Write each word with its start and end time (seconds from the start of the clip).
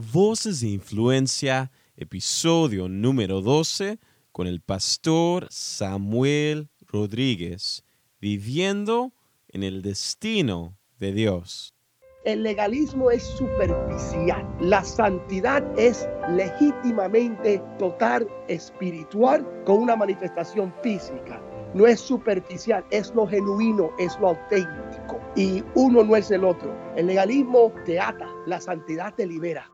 Voces 0.00 0.60
de 0.60 0.68
Influencia, 0.68 1.72
episodio 1.96 2.88
número 2.88 3.40
12, 3.40 3.98
con 4.30 4.46
el 4.46 4.60
pastor 4.60 5.48
Samuel 5.50 6.68
Rodríguez, 6.86 7.82
viviendo 8.20 9.12
en 9.48 9.64
el 9.64 9.82
destino 9.82 10.78
de 11.00 11.12
Dios. 11.12 11.74
El 12.24 12.44
legalismo 12.44 13.10
es 13.10 13.24
superficial. 13.24 14.46
La 14.60 14.84
santidad 14.84 15.64
es 15.76 16.08
legítimamente 16.28 17.60
total 17.80 18.28
espiritual 18.46 19.44
con 19.66 19.78
una 19.78 19.96
manifestación 19.96 20.72
física. 20.80 21.42
No 21.74 21.88
es 21.88 21.98
superficial, 21.98 22.84
es 22.92 23.12
lo 23.16 23.26
genuino, 23.26 23.90
es 23.98 24.16
lo 24.20 24.28
auténtico. 24.28 25.18
Y 25.34 25.64
uno 25.74 26.04
no 26.04 26.14
es 26.14 26.30
el 26.30 26.44
otro. 26.44 26.72
El 26.94 27.08
legalismo 27.08 27.72
te 27.84 27.98
ata, 27.98 28.28
la 28.46 28.60
santidad 28.60 29.12
te 29.12 29.26
libera. 29.26 29.68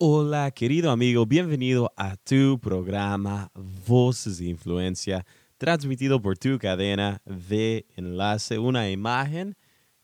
Hola 0.00 0.52
querido 0.52 0.92
amigo, 0.92 1.26
bienvenido 1.26 1.92
a 1.96 2.14
tu 2.14 2.60
programa 2.60 3.50
Voces 3.84 4.38
de 4.38 4.46
Influencia, 4.46 5.26
transmitido 5.56 6.22
por 6.22 6.38
tu 6.38 6.56
cadena 6.56 7.20
de 7.24 7.84
enlace, 7.96 8.60
una 8.60 8.88
imagen 8.88 9.56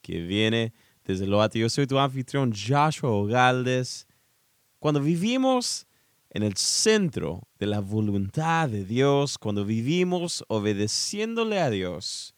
que 0.02 0.20
viene 0.20 0.72
desde 1.04 1.28
lo 1.28 1.40
alto. 1.40 1.58
Yo 1.58 1.68
soy 1.68 1.86
tu 1.86 1.96
anfitrión 1.96 2.52
Joshua 2.52 3.08
Ogaldes. 3.08 4.08
Cuando 4.80 5.00
vivimos 5.00 5.86
en 6.30 6.42
el 6.42 6.56
centro 6.56 7.46
de 7.60 7.68
la 7.68 7.78
voluntad 7.78 8.68
de 8.68 8.84
Dios, 8.84 9.38
cuando 9.38 9.64
vivimos 9.64 10.44
obedeciéndole 10.48 11.60
a 11.60 11.70
Dios, 11.70 12.34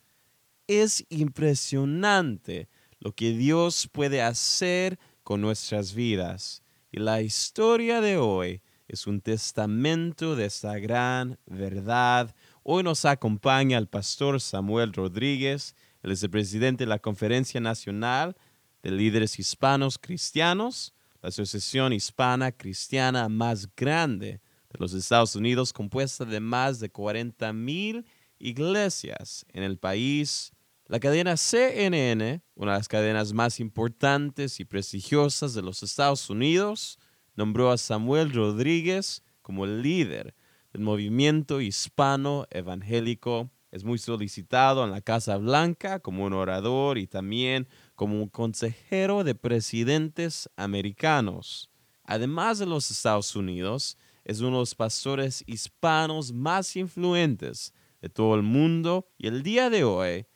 es 0.66 1.06
impresionante 1.08 2.68
lo 3.00 3.12
que 3.12 3.32
Dios 3.32 3.88
puede 3.90 4.20
hacer 4.20 4.98
con 5.22 5.40
nuestras 5.40 5.94
vidas. 5.94 6.62
Y 6.90 7.00
la 7.00 7.20
historia 7.20 8.00
de 8.00 8.16
hoy 8.16 8.62
es 8.86 9.06
un 9.06 9.20
testamento 9.20 10.36
de 10.36 10.46
esta 10.46 10.78
gran 10.78 11.38
verdad. 11.46 12.34
Hoy 12.62 12.84
nos 12.84 13.04
acompaña 13.04 13.78
el 13.78 13.88
pastor 13.88 14.40
Samuel 14.40 14.92
Rodríguez, 14.92 15.74
el 16.02 16.30
presidente 16.30 16.84
de 16.84 16.88
la 16.88 17.00
Conferencia 17.00 17.60
Nacional 17.60 18.36
de 18.82 18.92
Líderes 18.92 19.38
Hispanos 19.38 19.98
Cristianos, 19.98 20.94
la 21.20 21.30
asociación 21.30 21.92
hispana 21.92 22.52
cristiana 22.52 23.28
más 23.28 23.68
grande 23.74 24.40
de 24.70 24.78
los 24.78 24.94
Estados 24.94 25.34
Unidos, 25.34 25.72
compuesta 25.72 26.24
de 26.24 26.38
más 26.38 26.78
de 26.78 26.88
40 26.88 27.52
mil 27.52 28.06
iglesias 28.38 29.44
en 29.52 29.64
el 29.64 29.76
país. 29.78 30.52
La 30.88 31.00
cadena 31.00 31.36
CNN, 31.36 32.42
una 32.54 32.72
de 32.72 32.78
las 32.78 32.86
cadenas 32.86 33.32
más 33.32 33.58
importantes 33.58 34.60
y 34.60 34.64
prestigiosas 34.64 35.52
de 35.52 35.60
los 35.60 35.82
Estados 35.82 36.30
Unidos, 36.30 37.00
nombró 37.34 37.72
a 37.72 37.76
Samuel 37.76 38.32
Rodríguez 38.32 39.24
como 39.42 39.64
el 39.64 39.82
líder 39.82 40.36
del 40.72 40.82
movimiento 40.82 41.60
hispano 41.60 42.46
evangélico. 42.50 43.50
Es 43.72 43.82
muy 43.82 43.98
solicitado 43.98 44.84
en 44.84 44.92
la 44.92 45.00
Casa 45.00 45.38
Blanca 45.38 45.98
como 45.98 46.24
un 46.24 46.34
orador 46.34 46.98
y 46.98 47.08
también 47.08 47.66
como 47.96 48.22
un 48.22 48.28
consejero 48.28 49.24
de 49.24 49.34
presidentes 49.34 50.48
americanos. 50.54 51.68
Además 52.04 52.60
de 52.60 52.66
los 52.66 52.92
Estados 52.92 53.34
Unidos, 53.34 53.98
es 54.24 54.38
uno 54.38 54.52
de 54.52 54.58
los 54.58 54.76
pastores 54.76 55.42
hispanos 55.48 56.32
más 56.32 56.76
influyentes 56.76 57.74
de 58.00 58.08
todo 58.08 58.36
el 58.36 58.42
mundo 58.42 59.08
y 59.18 59.26
el 59.26 59.42
día 59.42 59.68
de 59.68 59.82
hoy 59.82 60.26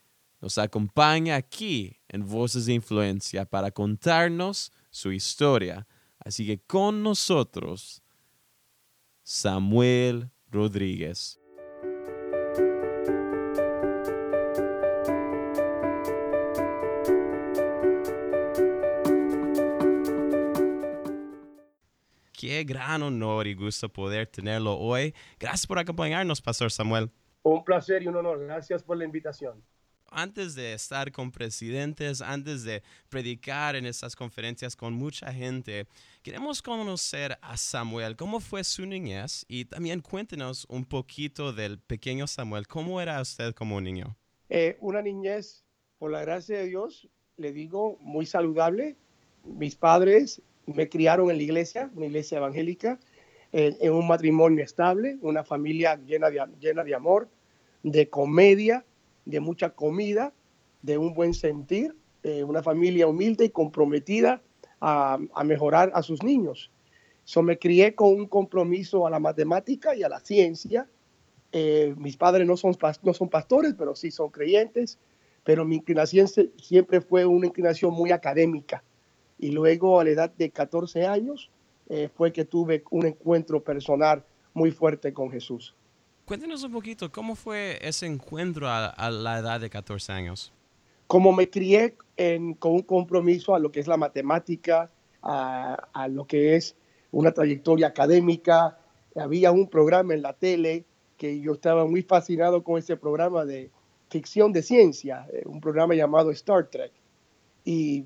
nos 0.41 0.57
acompaña 0.57 1.37
aquí 1.37 1.99
en 2.09 2.27
Voces 2.27 2.67
de 2.67 2.73
Influencia 2.73 3.45
para 3.45 3.71
contarnos 3.71 4.73
su 4.91 5.13
historia. 5.13 5.87
Así 6.19 6.47
que 6.47 6.59
con 6.59 7.03
nosotros, 7.03 8.03
Samuel 9.23 10.31
Rodríguez. 10.51 11.39
Qué 22.33 22.65
gran 22.65 23.03
honor 23.03 23.47
y 23.47 23.55
gusto 23.55 23.91
poder 23.91 24.27
tenerlo 24.27 24.79
hoy. 24.79 25.15
Gracias 25.39 25.67
por 25.67 25.79
acompañarnos, 25.79 26.41
Pastor 26.41 26.71
Samuel. 26.71 27.11
Un 27.43 27.63
placer 27.63 28.03
y 28.03 28.09
un 28.09 28.17
honor. 28.17 28.41
Gracias 28.41 28.83
por 28.83 28.97
la 28.97 29.05
invitación 29.05 29.63
antes 30.11 30.55
de 30.55 30.73
estar 30.75 31.13
con 31.13 31.31
presidentes, 31.31 32.21
antes 32.21 32.65
de 32.65 32.83
predicar 33.09 33.77
en 33.77 33.87
estas 33.87 34.17
conferencias 34.17 34.77
con 34.77 34.93
mucha 34.93 35.33
gente, 35.33 35.87
queremos 36.23 36.63
conocer 36.63 37.39
a 37.41 37.57
Samuel, 37.57 38.17
cómo 38.17 38.41
fue 38.41 38.65
su 38.65 38.85
niñez 38.87 39.45
y 39.49 39.65
también 39.65 40.01
cuéntenos 40.01 40.67
un 40.69 40.85
poquito 40.85 41.53
del 41.53 41.79
pequeño 41.79 42.27
Samuel, 42.27 42.67
cómo 42.67 43.01
era 43.01 43.21
usted 43.21 43.55
como 43.55 43.81
niño. 43.81 44.17
Eh, 44.49 44.77
una 44.81 45.01
niñez, 45.01 45.65
por 45.99 46.11
la 46.11 46.23
gracia 46.23 46.59
de 46.59 46.67
Dios, 46.67 47.09
le 47.37 47.53
digo, 47.53 47.97
muy 48.01 48.27
saludable. 48.27 48.97
Mis 49.45 49.77
padres 49.77 50.43
me 50.67 50.89
criaron 50.89 51.31
en 51.31 51.37
la 51.37 51.43
iglesia, 51.43 51.91
una 51.95 52.07
iglesia 52.07 52.39
evangélica, 52.39 52.99
en, 53.53 53.77
en 53.81 53.93
un 53.93 54.07
matrimonio 54.07 54.63
estable, 54.63 55.19
una 55.23 55.45
familia 55.45 55.97
llena 55.97 56.31
de, 56.31 56.45
llena 56.61 56.85
de 56.85 56.95
amor, 56.95 57.29
de 57.83 58.09
comedia, 58.09 58.85
de 59.25 59.41
mucha 59.41 59.71
comida, 59.71 60.33
de 60.83 60.99
un 60.99 61.15
buen 61.15 61.35
sentir, 61.35 61.95
eh, 62.23 62.45
una 62.45 62.63
familia 62.63 63.07
humilde 63.07 63.47
y 63.47 63.51
comprometida 63.51 64.43
a, 64.81 65.19
mejorar 65.45 65.91
a 65.95 66.03
sus 66.03 66.23
niños. 66.23 66.71
So, 67.25 67.43
me 67.43 67.59
crié 67.59 67.95
con 67.95 68.09
un 68.09 68.27
compromiso 68.27 69.07
a 69.07 69.11
la 69.11 69.19
matemática 69.19 69.95
y 69.95 70.03
a 70.03 70.09
la 70.09 70.21
ciencia. 70.21 70.89
Eh, 71.53 71.95
mis 71.99 72.17
padres 72.17 72.47
no 72.47 72.57
son, 72.57 72.77
no 73.03 73.15
son 73.15 73.29
pastores, 73.29 73.75
pero 73.77 73.95
sí 73.95 74.11
son 74.11 74.31
creyentes, 74.31 74.99
pero 75.45 75.65
mi 75.65 75.77
inclinación 75.77 76.29
siempre 76.57 77.01
fue 77.01 77.27
una 77.27 77.47
inclinación 77.47 77.93
muy 77.93 78.11
académica. 78.11 78.83
Y 79.39 79.53
luego 79.53 80.01
a 80.01 80.05
la 80.05 80.11
edad 80.11 80.31
de 80.31 80.51
14 80.51 81.07
años 81.07 81.51
eh, 81.89 82.09
fue 82.15 82.33
que 82.33 82.45
tuve 82.45 82.85
un 82.91 83.07
encuentro 83.07 83.63
personal 83.63 84.25
muy 84.55 84.71
fuerte 84.71 85.13
con 85.13 85.31
Jesús. 85.31 85.75
Cuéntenos 86.31 86.63
un 86.63 86.71
poquito, 86.71 87.11
¿cómo 87.11 87.35
fue 87.35 87.77
ese 87.83 88.07
encuentro 88.07 88.69
a, 88.69 89.11
la 89.11 89.41
edad 89.41 89.61
de 89.61 89.69
14 89.69 90.13
años? 90.13 90.53
Como 91.09 91.33
me 91.33 91.51
crié 91.51 91.97
con 92.61 92.73
un 92.73 92.83
compromiso 92.83 93.53
a 93.53 93.59
lo 93.59 93.73
que 93.73 93.81
es 93.81 93.89
la 93.89 93.97
matemática, 93.97 94.93
a, 95.25 96.09
lo 96.09 96.29
que 96.29 96.55
es 96.55 96.77
una 97.11 97.33
trayectoria 97.33 97.89
académica, 97.89 98.79
había 99.17 99.51
un 99.51 99.67
programa 99.67 100.15
en 100.15 100.23
la 100.23 100.33
tele 100.33 100.85
que 101.17 101.41
yo 101.41 101.55
estaba 101.55 101.85
muy 101.85 102.03
fascinado 102.03 102.63
con 102.63 102.79
ese 102.79 102.97
programa 102.97 103.45
de 103.45 103.69
ficción 104.09 104.53
de 104.53 104.63
ciencia, 104.63 105.27
eh, 105.33 105.43
un 105.47 105.61
programa 105.61 105.97
llamado 105.97 106.31
Star 106.31 106.69
Trek. 106.69 106.93
Y 107.65 108.05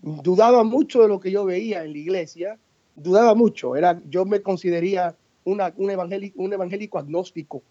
dudaba 0.00 0.62
mucho 0.62 1.02
de 1.02 1.08
lo 1.08 1.18
que 1.18 1.32
yo 1.32 1.44
veía 1.44 1.82
en 1.82 1.90
la 1.90 1.98
iglesia, 1.98 2.56
dudaba 2.94 3.34
mucho, 3.34 3.74
era, 3.74 4.00
yo 4.08 4.24
me 4.24 4.42
consideraría 4.42 5.16
una, 5.44 5.72
un, 5.76 5.90
evangélico, 5.90 6.42
un 6.42 6.52
evangélico 6.52 6.98
agnóstico, 6.98 7.62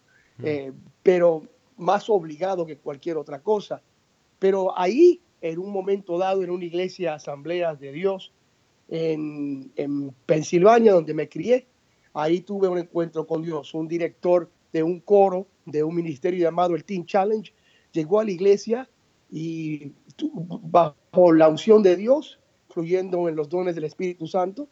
eh, 0.42 0.72
pero 1.02 1.42
más 1.76 2.08
obligado 2.08 2.66
que 2.66 2.78
cualquier 2.78 3.16
otra 3.16 3.40
cosa. 3.40 3.82
Pero 4.38 4.76
ahí, 4.78 5.20
en 5.40 5.58
un 5.58 5.70
momento 5.70 6.18
dado, 6.18 6.42
en 6.42 6.50
una 6.50 6.64
iglesia, 6.64 7.14
Asambleas 7.14 7.78
de 7.80 7.92
Dios, 7.92 8.32
en, 8.88 9.72
en 9.76 10.14
Pensilvania, 10.26 10.92
donde 10.92 11.14
me 11.14 11.28
crié, 11.28 11.66
ahí 12.12 12.40
tuve 12.40 12.68
un 12.68 12.78
encuentro 12.78 13.26
con 13.26 13.42
Dios. 13.42 13.74
Un 13.74 13.88
director 13.88 14.50
de 14.72 14.82
un 14.82 15.00
coro, 15.00 15.46
de 15.66 15.82
un 15.82 15.94
ministerio 15.94 16.42
llamado 16.42 16.74
el 16.74 16.84
Teen 16.84 17.06
Challenge, 17.06 17.52
llegó 17.92 18.20
a 18.20 18.24
la 18.24 18.30
iglesia 18.30 18.88
y 19.30 19.92
bajo 20.18 21.32
la 21.32 21.48
unción 21.48 21.82
de 21.82 21.96
Dios, 21.96 22.38
fluyendo 22.68 23.28
en 23.28 23.36
los 23.36 23.48
dones 23.48 23.74
del 23.74 23.84
Espíritu 23.84 24.26
Santo, 24.26 24.68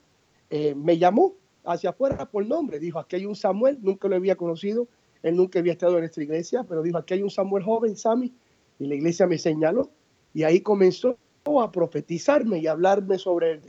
eh, 0.50 0.74
me 0.74 0.98
llamó 0.98 1.34
hacia 1.64 1.90
afuera 1.90 2.28
por 2.30 2.46
nombre. 2.46 2.78
Dijo, 2.78 2.98
aquí 2.98 3.16
hay 3.16 3.26
un 3.26 3.36
Samuel, 3.36 3.78
nunca 3.80 4.08
lo 4.08 4.16
había 4.16 4.36
conocido, 4.36 4.88
él 5.22 5.36
nunca 5.36 5.58
había 5.58 5.72
estado 5.72 5.94
en 5.94 6.00
nuestra 6.00 6.22
iglesia, 6.22 6.64
pero 6.68 6.82
dijo, 6.82 6.98
aquí 6.98 7.14
hay 7.14 7.22
un 7.22 7.30
Samuel 7.30 7.62
joven, 7.62 7.96
Sammy, 7.96 8.32
y 8.78 8.86
la 8.86 8.94
iglesia 8.94 9.26
me 9.26 9.38
señaló. 9.38 9.90
Y 10.34 10.42
ahí 10.42 10.60
comenzó 10.60 11.16
a 11.60 11.70
profetizarme 11.70 12.58
y 12.58 12.66
hablarme 12.66 13.18
sobre 13.18 13.60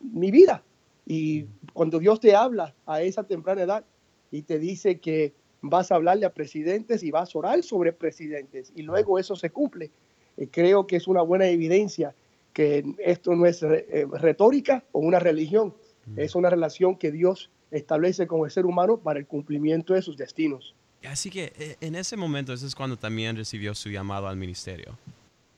mi 0.00 0.30
vida. 0.30 0.62
Y 1.06 1.46
cuando 1.72 1.98
Dios 1.98 2.20
te 2.20 2.34
habla 2.34 2.74
a 2.86 3.02
esa 3.02 3.24
temprana 3.24 3.62
edad 3.62 3.84
y 4.30 4.42
te 4.42 4.58
dice 4.58 5.00
que 5.00 5.32
vas 5.62 5.90
a 5.90 5.96
hablarle 5.96 6.26
a 6.26 6.34
presidentes 6.34 7.02
y 7.02 7.10
vas 7.10 7.34
a 7.34 7.38
orar 7.38 7.62
sobre 7.62 7.92
presidentes, 7.92 8.72
y 8.76 8.82
luego 8.82 9.18
eso 9.18 9.34
se 9.34 9.50
cumple, 9.50 9.90
eh, 10.36 10.48
creo 10.50 10.86
que 10.86 10.96
es 10.96 11.08
una 11.08 11.22
buena 11.22 11.48
evidencia 11.48 12.14
que 12.52 12.84
esto 12.98 13.34
no 13.34 13.46
es 13.46 13.62
eh, 13.62 14.06
retórica 14.12 14.84
o 14.92 15.00
una 15.00 15.18
religión, 15.18 15.74
es 16.16 16.34
una 16.34 16.50
relación 16.50 16.96
que 16.96 17.10
Dios 17.10 17.50
establece 17.70 18.26
con 18.26 18.44
el 18.44 18.50
ser 18.50 18.66
humano 18.66 18.98
para 18.98 19.18
el 19.18 19.26
cumplimiento 19.26 19.94
de 19.94 20.02
sus 20.02 20.16
destinos. 20.16 20.74
Así 21.06 21.30
que 21.30 21.52
eh, 21.58 21.76
en 21.80 21.94
ese 21.94 22.16
momento, 22.16 22.52
ese 22.52 22.66
es 22.66 22.74
cuando 22.74 22.96
también 22.96 23.36
recibió 23.36 23.74
su 23.74 23.88
llamado 23.90 24.26
al 24.26 24.36
ministerio. 24.36 24.96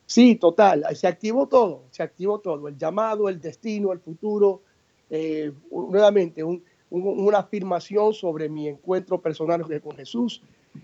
Sí, 0.07 0.37
total, 0.37 0.85
se 0.95 1.07
activó 1.07 1.47
todo, 1.47 1.85
se 1.91 2.03
activó 2.03 2.41
todo, 2.41 2.67
el 2.69 2.77
llamado, 2.77 3.29
el 3.29 3.41
destino, 3.41 3.93
el 3.93 4.01
futuro, 4.01 4.61
eh, 5.09 5.53
nuevamente 5.71 6.43
una 6.91 7.39
afirmación 7.39 8.13
sobre 8.13 8.49
mi 8.49 8.67
encuentro 8.67 9.21
personal 9.21 9.65
con 9.81 9.97
Jesús, 9.97 10.43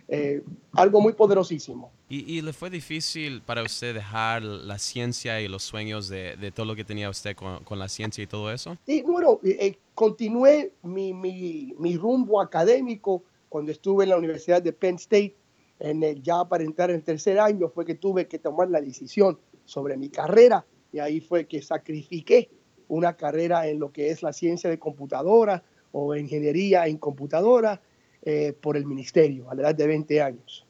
eh, 0.09 0.43
algo 0.73 1.01
muy 1.01 1.13
poderosísimo. 1.13 1.91
¿Y, 2.09 2.41
le 2.41 2.53
fue 2.53 2.71
difícil 2.71 3.43
para 3.43 3.65
usted 3.65 3.93
dejar 3.93 4.43
la 4.43 4.79
ciencia 4.79 5.41
y 5.41 5.49
los 5.49 5.65
sueños 5.65 6.09
de, 6.09 6.53
todo 6.55 6.65
lo 6.65 6.77
que 6.77 6.85
tenía 6.85 7.11
usted 7.11 7.35
con, 7.35 7.79
la 7.79 7.89
ciencia 7.89 8.23
y 8.23 8.29
todo 8.29 8.53
eso? 8.53 8.77
Sí, 8.87 9.03
bueno, 9.03 9.41
eh, 9.43 9.77
continué 9.93 10.73
mi, 10.85 11.13
mi, 11.13 11.75
mi, 11.79 11.97
rumbo 11.97 12.41
académico 12.41 13.25
cuando 13.49 13.73
estuve 13.73 14.05
en 14.05 14.11
la 14.11 14.19
Universidad 14.19 14.63
de 14.63 14.73
Penn 14.73 14.95
State. 14.97 15.35
En 15.81 16.03
el, 16.05 16.23
ya 16.23 16.45
para 16.45 16.63
entrar 16.63 16.91
en 16.91 16.97
el 16.97 17.03
tercer 17.03 17.41
año 17.41 17.69
fue 17.69 17.85
que 17.85 17.97
tuve 17.97 18.29
que 18.29 18.39
tomar 18.39 18.71
la 18.71 18.81
decisión 18.81 19.39
sobre 19.65 19.97
mi 19.97 20.09
carrera 20.09 20.65
y 20.93 21.01
ahí 21.01 21.21
fue 21.21 21.47
que 21.47 21.61
sacrifiqué 21.61 22.49
una 22.89 23.17
carrera 23.17 23.67
en 23.67 23.81
lo 23.81 23.93
que 23.93 24.11
es 24.11 24.23
la 24.23 24.33
ciencia 24.33 24.71
de 24.71 24.79
computadora 24.79 25.63
o 25.93 26.15
ingeniería 26.15 26.87
en 26.87 26.99
computadora 26.99 27.81
eh, 28.29 28.53
por 28.61 28.77
el 28.77 28.85
ministerio 28.85 29.49
a 29.49 29.55
la 29.55 29.63
edad 29.63 29.75
de 29.77 29.87
20 29.87 30.21
años. 30.21 30.67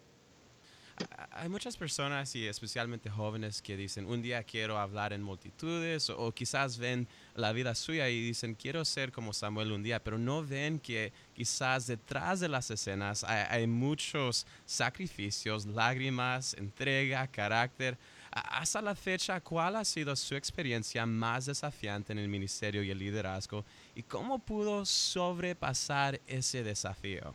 Hay 1.31 1.49
muchas 1.49 1.75
personas 1.75 2.35
y 2.37 2.47
especialmente 2.47 3.09
jóvenes 3.09 3.63
que 3.63 3.79
dicen, 3.79 4.05
un 4.05 4.21
día 4.21 4.43
quiero 4.43 4.79
hablar 4.79 5.15
en 5.15 5.23
multitudes 5.23 6.11
o, 6.11 6.33
quizás 6.33 6.77
ven 6.77 7.09
la 7.35 7.53
vida 7.53 7.75
suya 7.75 8.11
y 8.11 8.21
dicen, 8.21 8.55
quiero 8.55 8.85
ser 8.85 9.11
como 9.11 9.33
Samuel 9.33 9.73
un 9.73 9.83
día, 9.83 10.05
pero 10.05 10.19
no 10.19 10.45
ven 10.45 10.79
que 10.79 11.15
quizás 11.35 11.87
detrás 11.87 12.41
de 12.41 12.49
las 12.49 12.71
escenas 12.71 13.25
hay 13.25 13.67
muchos 13.67 14.47
sacrificios, 14.67 15.65
lágrimas, 15.65 16.53
entrega, 16.59 17.27
carácter. 17.27 17.97
Hasta 18.31 18.83
la 18.83 18.95
fecha, 18.95 19.41
¿cuál 19.41 19.77
ha 19.77 19.85
sido 19.87 20.15
su 20.15 20.35
experiencia 20.35 21.07
más 21.07 21.47
desafiante 21.47 22.13
en 22.13 22.19
el 22.19 22.29
ministerio 22.29 22.83
y 22.83 22.91
el 22.91 22.99
liderazgo? 22.99 23.65
¿Y 23.95 24.03
cómo 24.03 24.39
pudo 24.39 24.85
sobrepasar 24.85 26.21
ese 26.27 26.63
desafío? 26.63 27.35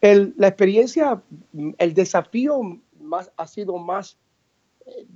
La 0.00 0.48
experiencia, 0.48 1.22
el 1.78 1.94
desafío 1.94 2.60
más, 3.00 3.30
ha 3.36 3.46
sido 3.46 3.78
más 3.78 4.18
eh, 4.86 5.06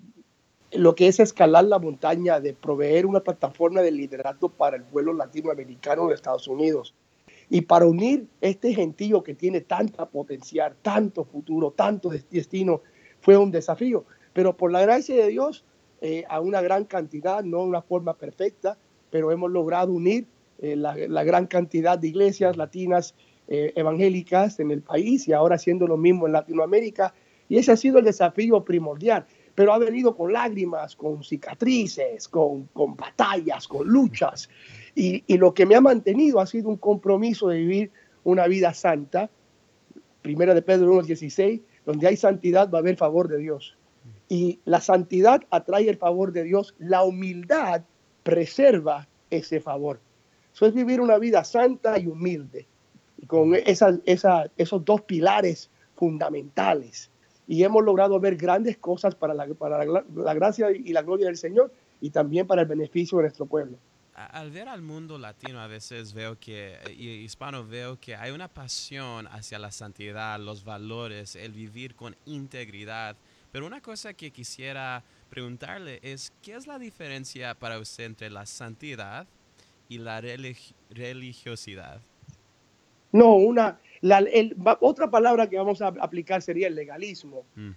lo 0.72 0.94
que 0.94 1.08
es 1.08 1.20
escalar 1.20 1.64
la 1.64 1.78
montaña 1.78 2.40
de 2.40 2.54
proveer 2.54 3.06
una 3.06 3.20
plataforma 3.20 3.82
de 3.82 3.90
liderazgo 3.90 4.48
para 4.48 4.76
el 4.76 4.84
pueblo 4.84 5.12
latinoamericano 5.12 6.08
de 6.08 6.14
Estados 6.14 6.46
Unidos. 6.48 6.94
Y 7.48 7.62
para 7.62 7.86
unir 7.86 8.28
este 8.40 8.72
gentío 8.74 9.24
que 9.24 9.34
tiene 9.34 9.60
tanta 9.62 10.06
potencial, 10.08 10.76
tanto 10.82 11.24
futuro, 11.24 11.72
tanto 11.72 12.08
destino, 12.08 12.82
fue 13.20 13.36
un 13.36 13.50
desafío. 13.50 14.04
Pero 14.32 14.56
por 14.56 14.70
la 14.70 14.80
gracia 14.82 15.16
de 15.16 15.26
Dios, 15.26 15.64
eh, 16.00 16.24
a 16.28 16.40
una 16.40 16.60
gran 16.62 16.84
cantidad, 16.84 17.42
no 17.42 17.62
una 17.62 17.82
forma 17.82 18.14
perfecta, 18.14 18.78
pero 19.10 19.32
hemos 19.32 19.50
logrado 19.50 19.92
unir 19.92 20.26
eh, 20.58 20.76
la, 20.76 21.24
gran 21.24 21.46
cantidad 21.46 21.98
de 21.98 22.08
iglesias 22.08 22.56
latinas 22.56 23.14
eh, 23.52 23.72
evangélicas 23.74 24.60
en 24.60 24.70
el 24.70 24.80
país 24.80 25.26
y 25.26 25.32
ahora 25.32 25.56
haciendo 25.56 25.88
lo 25.88 25.96
mismo 25.96 26.24
en 26.24 26.34
Latinoamérica. 26.34 27.12
Y 27.48 27.58
ese 27.58 27.72
ha 27.72 27.76
sido 27.76 27.98
el 27.98 28.04
desafío 28.04 28.62
primordial, 28.64 29.26
pero 29.56 29.72
ha 29.72 29.78
venido 29.78 30.14
con 30.14 30.32
lágrimas, 30.32 30.94
con 30.94 31.24
cicatrices, 31.24 32.28
con, 32.28 32.66
con 32.66 32.94
batallas, 32.94 33.66
con 33.66 33.88
luchas. 33.88 34.48
Y, 34.94 35.24
y, 35.26 35.36
lo 35.36 35.52
que 35.52 35.66
me 35.66 35.74
ha 35.74 35.80
mantenido 35.80 36.38
ha 36.38 36.46
sido 36.46 36.68
un 36.68 36.76
compromiso 36.76 37.48
de 37.48 37.58
vivir 37.58 37.90
una 38.22 38.46
vida 38.46 38.72
santa. 38.72 39.28
Primera 40.22 40.54
de 40.54 40.62
Pedro 40.62 40.94
1.16, 41.02 41.60
donde 41.84 42.06
hay 42.06 42.16
santidad 42.16 42.70
va 42.70 42.78
a 42.78 42.82
haber 42.82 42.96
favor 42.96 43.26
de 43.26 43.38
Dios. 43.38 43.76
Y 44.28 44.60
la 44.64 44.80
santidad 44.80 45.42
atrae 45.50 45.88
el 45.88 45.96
favor 45.96 46.30
de 46.30 46.44
Dios, 46.44 46.76
la 46.78 47.02
humildad 47.02 47.82
preserva 48.22 49.08
ese 49.28 49.58
favor. 49.58 49.98
Eso 50.54 50.66
es 50.66 50.72
vivir 50.72 51.00
una 51.00 51.18
vida 51.18 51.42
santa 51.42 51.98
y 51.98 52.06
humilde 52.06 52.68
con 53.26 53.54
esos 53.54 54.84
dos 54.84 55.02
pilares 55.02 55.70
fundamentales. 55.96 57.10
Y 57.46 57.64
hemos 57.64 57.84
logrado 57.84 58.18
ver 58.20 58.36
grandes 58.36 58.78
cosas 58.78 59.14
para, 59.14 59.34
la, 59.34 59.46
para 59.48 59.84
la, 59.84 60.34
gracia 60.34 60.70
y 60.70 60.92
la 60.92 61.02
gloria 61.02 61.26
del 61.26 61.36
Señor 61.36 61.72
y 62.00 62.10
también 62.10 62.46
para 62.46 62.62
el 62.62 62.68
beneficio 62.68 63.18
de 63.18 63.24
nuestro 63.24 63.46
pueblo. 63.46 63.76
Al 64.14 64.50
ver 64.50 64.68
al 64.68 64.82
mundo 64.82 65.18
latino 65.18 65.60
a 65.60 65.66
veces 65.66 66.12
veo 66.12 66.38
que, 66.38 66.76
y 66.96 67.08
hispano 67.08 67.66
veo 67.66 67.98
que 67.98 68.14
hay 68.14 68.32
una 68.32 68.48
pasión 68.48 69.26
hacia 69.28 69.58
la 69.58 69.72
santidad, 69.72 70.38
los 70.38 70.62
valores, 70.62 71.36
el 71.36 71.52
vivir 71.52 71.94
con 71.94 72.14
integridad. 72.26 73.16
Pero 73.50 73.66
una 73.66 73.80
cosa 73.80 74.12
que 74.12 74.30
quisiera 74.30 75.02
preguntarle 75.30 76.00
es, 76.02 76.32
¿qué 76.42 76.54
es 76.54 76.66
la 76.66 76.78
diferencia 76.78 77.54
para 77.54 77.78
usted 77.78 78.04
entre 78.04 78.30
la 78.30 78.46
santidad 78.46 79.26
y 79.88 79.98
la 79.98 80.20
religiosidad? 80.90 82.00
No, 83.12 83.36
una, 83.36 83.80
otra 84.80 85.10
palabra 85.10 85.48
que 85.48 85.56
vamos 85.56 85.82
a 85.82 85.88
aplicar 85.88 86.42
sería 86.42 86.68
el 86.68 86.74
legalismo. 86.74 87.44
Mm. 87.54 87.70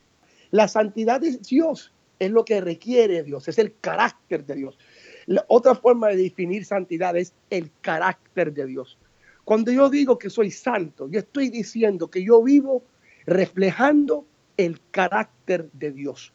La 0.51 0.67
santidad 0.67 1.19
de 1.19 1.37
Dios 1.37 1.91
es 2.19 2.31
lo 2.31 2.45
que 2.45 2.61
requiere 2.61 3.23
Dios, 3.23 3.47
es 3.47 3.57
el 3.57 3.75
carácter 3.79 4.45
de 4.45 4.55
Dios. 4.55 4.77
La 5.25 5.43
otra 5.47 5.75
forma 5.75 6.09
de 6.09 6.17
definir 6.17 6.65
santidad 6.65 7.15
es 7.17 7.33
el 7.49 7.71
carácter 7.81 8.53
de 8.53 8.65
Dios. 8.65 8.97
Cuando 9.43 9.71
yo 9.71 9.89
digo 9.89 10.17
que 10.17 10.29
soy 10.29 10.51
santo, 10.51 11.09
yo 11.09 11.19
estoy 11.19 11.49
diciendo 11.49 12.09
que 12.09 12.23
yo 12.23 12.41
vivo 12.41 12.83
reflejando 13.25 14.25
el 14.57 14.79
carácter 14.91 15.69
de 15.73 15.91
Dios, 15.91 16.33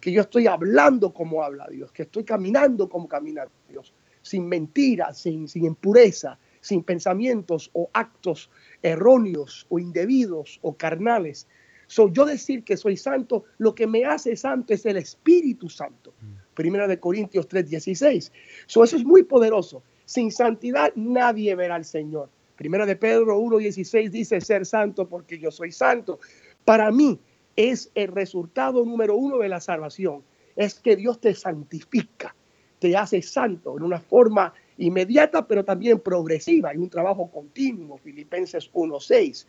que 0.00 0.12
yo 0.12 0.22
estoy 0.22 0.46
hablando 0.46 1.12
como 1.12 1.42
habla 1.42 1.66
Dios, 1.68 1.92
que 1.92 2.02
estoy 2.02 2.24
caminando 2.24 2.88
como 2.88 3.08
camina 3.08 3.46
Dios, 3.68 3.92
sin 4.22 4.46
mentiras, 4.48 5.18
sin, 5.18 5.48
sin 5.48 5.64
impureza, 5.64 6.38
sin 6.66 6.82
pensamientos 6.82 7.70
o 7.74 7.88
actos 7.92 8.50
erróneos 8.82 9.66
o 9.68 9.78
indebidos 9.78 10.58
o 10.62 10.76
carnales. 10.76 11.46
So, 11.86 12.12
yo 12.12 12.24
decir 12.24 12.64
que 12.64 12.76
soy 12.76 12.96
santo, 12.96 13.44
lo 13.58 13.76
que 13.76 13.86
me 13.86 14.04
hace 14.04 14.34
santo 14.34 14.74
es 14.74 14.84
el 14.84 14.96
Espíritu 14.96 15.68
Santo. 15.68 16.12
Mm. 16.20 16.54
Primera 16.54 16.88
de 16.88 16.98
Corintios 16.98 17.48
3:16. 17.48 18.32
So, 18.66 18.82
eso 18.82 18.96
es 18.96 19.04
muy 19.04 19.22
poderoso. 19.22 19.84
Sin 20.04 20.32
santidad 20.32 20.92
nadie 20.96 21.54
verá 21.54 21.76
al 21.76 21.84
Señor. 21.84 22.30
Primera 22.56 22.84
de 22.84 22.96
Pedro 22.96 23.38
1:16 23.38 24.10
dice 24.10 24.40
ser 24.40 24.66
santo 24.66 25.08
porque 25.08 25.38
yo 25.38 25.52
soy 25.52 25.70
santo. 25.70 26.18
Para 26.64 26.90
mí 26.90 27.20
es 27.54 27.92
el 27.94 28.08
resultado 28.08 28.84
número 28.84 29.14
uno 29.14 29.38
de 29.38 29.48
la 29.48 29.60
salvación. 29.60 30.24
Es 30.56 30.80
que 30.80 30.96
Dios 30.96 31.20
te 31.20 31.34
santifica, 31.34 32.34
te 32.80 32.96
hace 32.96 33.22
santo 33.22 33.76
en 33.76 33.84
una 33.84 34.00
forma 34.00 34.52
inmediata, 34.78 35.46
pero 35.46 35.64
también 35.64 36.00
progresiva, 36.00 36.74
y 36.74 36.78
un 36.78 36.90
trabajo 36.90 37.30
continuo, 37.30 37.98
Filipenses 37.98 38.70
1.6. 38.72 39.46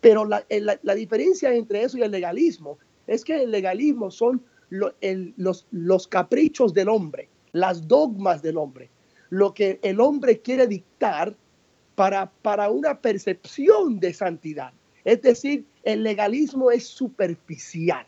Pero 0.00 0.24
la, 0.24 0.44
la, 0.82 0.94
diferencia 0.94 1.54
entre 1.54 1.84
eso 1.84 1.98
y 1.98 2.02
el 2.02 2.10
legalismo 2.10 2.78
es 3.06 3.24
que 3.24 3.42
el 3.42 3.50
legalismo 3.50 4.10
son 4.10 4.42
los, 4.70 5.66
los 5.70 6.08
caprichos 6.08 6.74
del 6.74 6.88
hombre, 6.88 7.28
las 7.52 7.86
dogmas 7.86 8.42
del 8.42 8.56
hombre, 8.56 8.90
lo 9.30 9.54
que 9.54 9.78
el 9.82 10.00
hombre 10.00 10.40
quiere 10.40 10.66
dictar 10.66 11.36
para, 11.94 12.30
para 12.42 12.70
una 12.70 13.00
percepción 13.00 14.00
de 14.00 14.14
santidad. 14.14 14.72
Es 15.04 15.22
decir, 15.22 15.64
el 15.84 16.02
legalismo 16.02 16.70
es 16.70 16.86
superficial. 16.86 18.06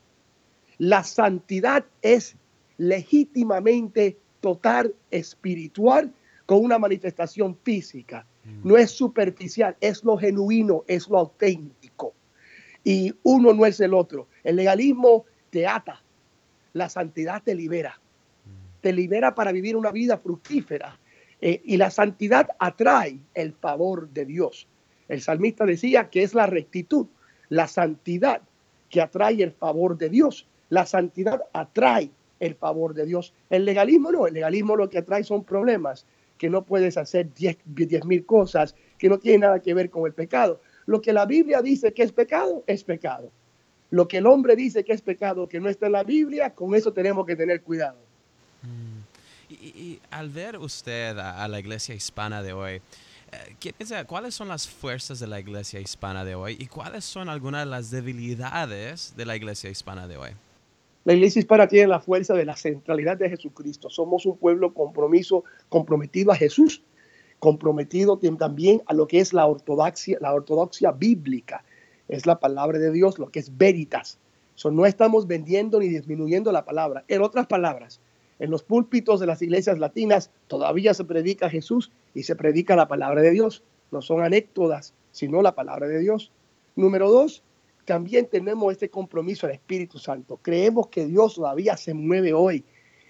La 0.78 1.04
santidad 1.04 1.84
es 2.02 2.36
legítimamente 2.78 4.16
total, 4.40 4.94
espiritual 5.10 6.12
con 6.46 6.64
una 6.64 6.78
manifestación 6.78 7.56
física. 7.62 8.26
Mm. 8.44 8.68
No 8.68 8.76
es 8.76 8.90
superficial, 8.90 9.76
es 9.80 10.04
lo 10.04 10.16
genuino, 10.16 10.84
es 10.86 11.08
lo 11.08 11.18
auténtico. 11.18 12.14
Y 12.82 13.14
uno 13.22 13.54
no 13.54 13.64
es 13.64 13.80
el 13.80 13.94
otro. 13.94 14.28
El 14.42 14.56
legalismo 14.56 15.24
te 15.50 15.66
ata, 15.66 16.02
la 16.72 16.88
santidad 16.88 17.42
te 17.42 17.54
libera. 17.54 17.98
Mm. 18.44 18.80
Te 18.80 18.92
libera 18.92 19.34
para 19.34 19.52
vivir 19.52 19.76
una 19.76 19.90
vida 19.90 20.18
fructífera. 20.18 20.98
Eh, 21.40 21.60
y 21.64 21.76
la 21.76 21.90
santidad 21.90 22.48
atrae 22.58 23.18
el 23.34 23.52
favor 23.52 24.08
de 24.10 24.24
Dios. 24.24 24.66
El 25.08 25.20
salmista 25.20 25.66
decía 25.66 26.08
que 26.08 26.22
es 26.22 26.34
la 26.34 26.46
rectitud, 26.46 27.06
la 27.48 27.68
santidad 27.68 28.42
que 28.88 29.02
atrae 29.02 29.42
el 29.42 29.52
favor 29.52 29.98
de 29.98 30.08
Dios. 30.08 30.46
La 30.70 30.86
santidad 30.86 31.42
atrae 31.52 32.10
el 32.40 32.54
favor 32.54 32.94
de 32.94 33.06
Dios. 33.06 33.34
El 33.50 33.64
legalismo 33.64 34.10
no, 34.10 34.26
el 34.26 34.34
legalismo 34.34 34.76
lo 34.76 34.88
que 34.88 34.98
atrae 34.98 35.24
son 35.24 35.44
problemas 35.44 36.06
que 36.44 36.50
no 36.50 36.62
puedes 36.62 36.98
hacer 36.98 37.32
diez 37.32 37.56
mil 38.04 38.26
cosas 38.26 38.74
que 38.98 39.08
no 39.08 39.18
tienen 39.18 39.40
nada 39.40 39.60
que 39.60 39.72
ver 39.72 39.88
con 39.88 40.04
el 40.04 40.12
pecado. 40.12 40.60
Lo 40.84 41.00
que 41.00 41.10
la 41.10 41.24
Biblia 41.24 41.62
dice 41.62 41.94
que 41.94 42.02
es 42.02 42.12
pecado, 42.12 42.62
es 42.66 42.84
pecado. 42.84 43.32
Lo 43.88 44.06
que 44.06 44.18
el 44.18 44.26
hombre 44.26 44.54
dice 44.54 44.84
que 44.84 44.92
es 44.92 45.00
pecado, 45.00 45.48
que 45.48 45.58
no 45.58 45.70
está 45.70 45.86
en 45.86 45.92
la 45.92 46.04
Biblia, 46.04 46.50
con 46.50 46.74
eso 46.74 46.92
tenemos 46.92 47.24
que 47.24 47.34
tener 47.34 47.62
cuidado. 47.62 47.96
Mm. 48.60 49.54
Y, 49.54 50.00
al 50.10 50.28
ver 50.28 50.58
usted 50.58 51.16
a, 51.16 51.48
la 51.48 51.58
iglesia 51.58 51.94
hispana 51.94 52.42
de 52.42 52.52
hoy, 52.52 52.82
eh, 53.32 54.04
¿cuáles 54.06 54.34
son 54.34 54.48
las 54.48 54.68
fuerzas 54.68 55.20
de 55.20 55.26
la 55.26 55.40
iglesia 55.40 55.80
hispana 55.80 56.26
de 56.26 56.34
hoy 56.34 56.58
y 56.60 56.66
cuáles 56.66 57.06
son 57.06 57.30
algunas 57.30 57.64
de 57.64 57.70
las 57.70 57.90
debilidades 57.90 59.14
de 59.16 59.24
la 59.24 59.34
iglesia 59.34 59.70
hispana 59.70 60.06
de 60.06 60.18
hoy? 60.18 60.30
La 61.04 61.12
iglesia 61.12 61.40
hispana 61.40 61.68
tiene 61.68 61.88
la 61.88 62.00
fuerza 62.00 62.32
de 62.32 62.46
la 62.46 62.56
centralidad 62.56 63.18
de 63.18 63.28
Jesucristo. 63.28 63.90
Somos 63.90 64.24
un 64.24 64.38
pueblo 64.38 64.72
compromiso, 64.72 65.44
comprometido 65.68 66.32
a 66.32 66.36
Jesús, 66.36 66.82
comprometido 67.38 68.18
también 68.38 68.82
a 68.86 68.94
lo 68.94 69.06
que 69.06 69.20
es 69.20 69.34
la 69.34 69.46
ortodoxia, 69.46 70.16
la 70.22 70.32
ortodoxia 70.32 70.92
bíblica. 70.92 71.62
Es 72.08 72.24
la 72.24 72.40
palabra 72.40 72.78
de 72.78 72.90
Dios, 72.90 73.18
lo 73.18 73.28
que 73.28 73.40
es 73.40 73.54
veritas. 73.54 74.18
no 74.64 74.86
estamos 74.86 75.26
vendiendo 75.26 75.78
ni 75.78 75.88
disminuyendo 75.88 76.52
la 76.52 76.64
palabra. 76.64 77.04
En 77.08 77.20
otras 77.20 77.46
palabras, 77.46 78.00
en 78.38 78.50
los 78.50 78.62
púlpitos 78.62 79.20
de 79.20 79.26
las 79.26 79.42
iglesias 79.42 79.78
latinas 79.78 80.30
todavía 80.48 80.94
se 80.94 81.04
predica 81.04 81.50
Jesús 81.50 81.92
y 82.14 82.22
se 82.22 82.34
predica 82.34 82.76
la 82.76 82.88
palabra 82.88 83.20
de 83.20 83.30
Dios. 83.30 83.62
No 83.90 84.00
son 84.00 84.22
anécdotas, 84.22 84.94
sino 85.12 85.42
la 85.42 85.54
palabra 85.54 85.86
de 85.86 85.98
Dios. 85.98 86.32
Número 86.76 87.10
dos, 87.10 87.42
también 87.84 88.26
tenemos 88.26 88.72
este 88.72 88.88
compromiso 88.88 89.46
al 89.46 89.52
Espíritu 89.52 89.98
Santo. 89.98 90.38
Creemos 90.42 90.88
que 90.88 91.06
Dios 91.06 91.34
todavía 91.34 91.76
se 91.76 91.94
mueve 91.94 92.32
hoy, 92.32 92.64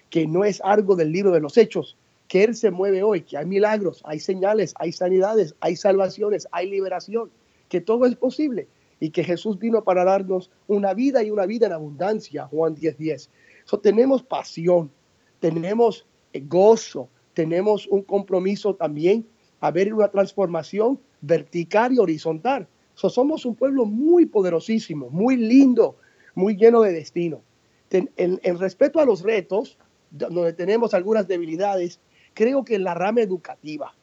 que 0.09 0.27
no 0.27 0.43
es 0.43 0.61
algo 0.61 0.95
del 0.95 1.11
libro 1.11 1.31
de 1.31 1.39
los 1.39 1.57
hechos, 1.57 1.97
que 2.27 2.43
Él 2.43 2.55
se 2.55 2.71
mueve 2.71 3.03
hoy, 3.03 3.21
que 3.21 3.37
hay 3.37 3.45
milagros, 3.45 4.01
hay 4.05 4.19
señales, 4.19 4.73
hay 4.77 4.91
sanidades, 4.91 5.55
hay 5.59 5.75
salvaciones, 5.75 6.47
hay 6.51 6.69
liberación, 6.69 7.31
que 7.69 7.81
todo 7.81 8.05
es 8.05 8.15
posible 8.15 8.67
y 8.99 9.09
que 9.09 9.23
Jesús 9.23 9.59
vino 9.59 9.83
para 9.83 10.03
darnos 10.03 10.51
una 10.67 10.93
vida 10.93 11.23
y 11.23 11.31
una 11.31 11.45
vida 11.45 11.67
en 11.67 11.73
abundancia, 11.73 12.47
Juan 12.47 12.75
10:10. 12.75 12.97
10. 12.97 13.29
tenemos 13.81 14.23
pasión, 14.23 14.91
tenemos 15.39 16.05
gozo, 16.33 17.09
tenemos 17.33 17.87
un 17.87 18.01
compromiso 18.01 18.75
también 18.75 19.25
a 19.59 19.71
ver 19.71 19.93
una 19.93 20.09
transformación 20.09 20.99
vertical 21.21 21.93
y 21.93 21.99
horizontal 21.99 22.67
somos 22.95 23.45
un 23.45 23.55
pueblo 23.55 23.85
muy 23.85 24.25
poderosísimo, 24.25 25.09
muy 25.09 25.37
lindo, 25.37 25.97
muy 26.33 26.55
lleno 26.55 26.81
de 26.81 26.93
destino. 26.93 27.41
en, 27.91 28.59
respeto 28.59 28.99
a 28.99 29.05
los 29.05 29.21
retos, 29.21 29.77
donde 30.11 30.53
tenemos 30.53 30.93
algunas 30.93 31.27
debilidades, 31.27 31.99
creo 32.33 32.63
que 32.63 32.75
en 32.75 32.83
la 32.83 32.93
rama 32.93 33.21
educativa, 33.21 33.93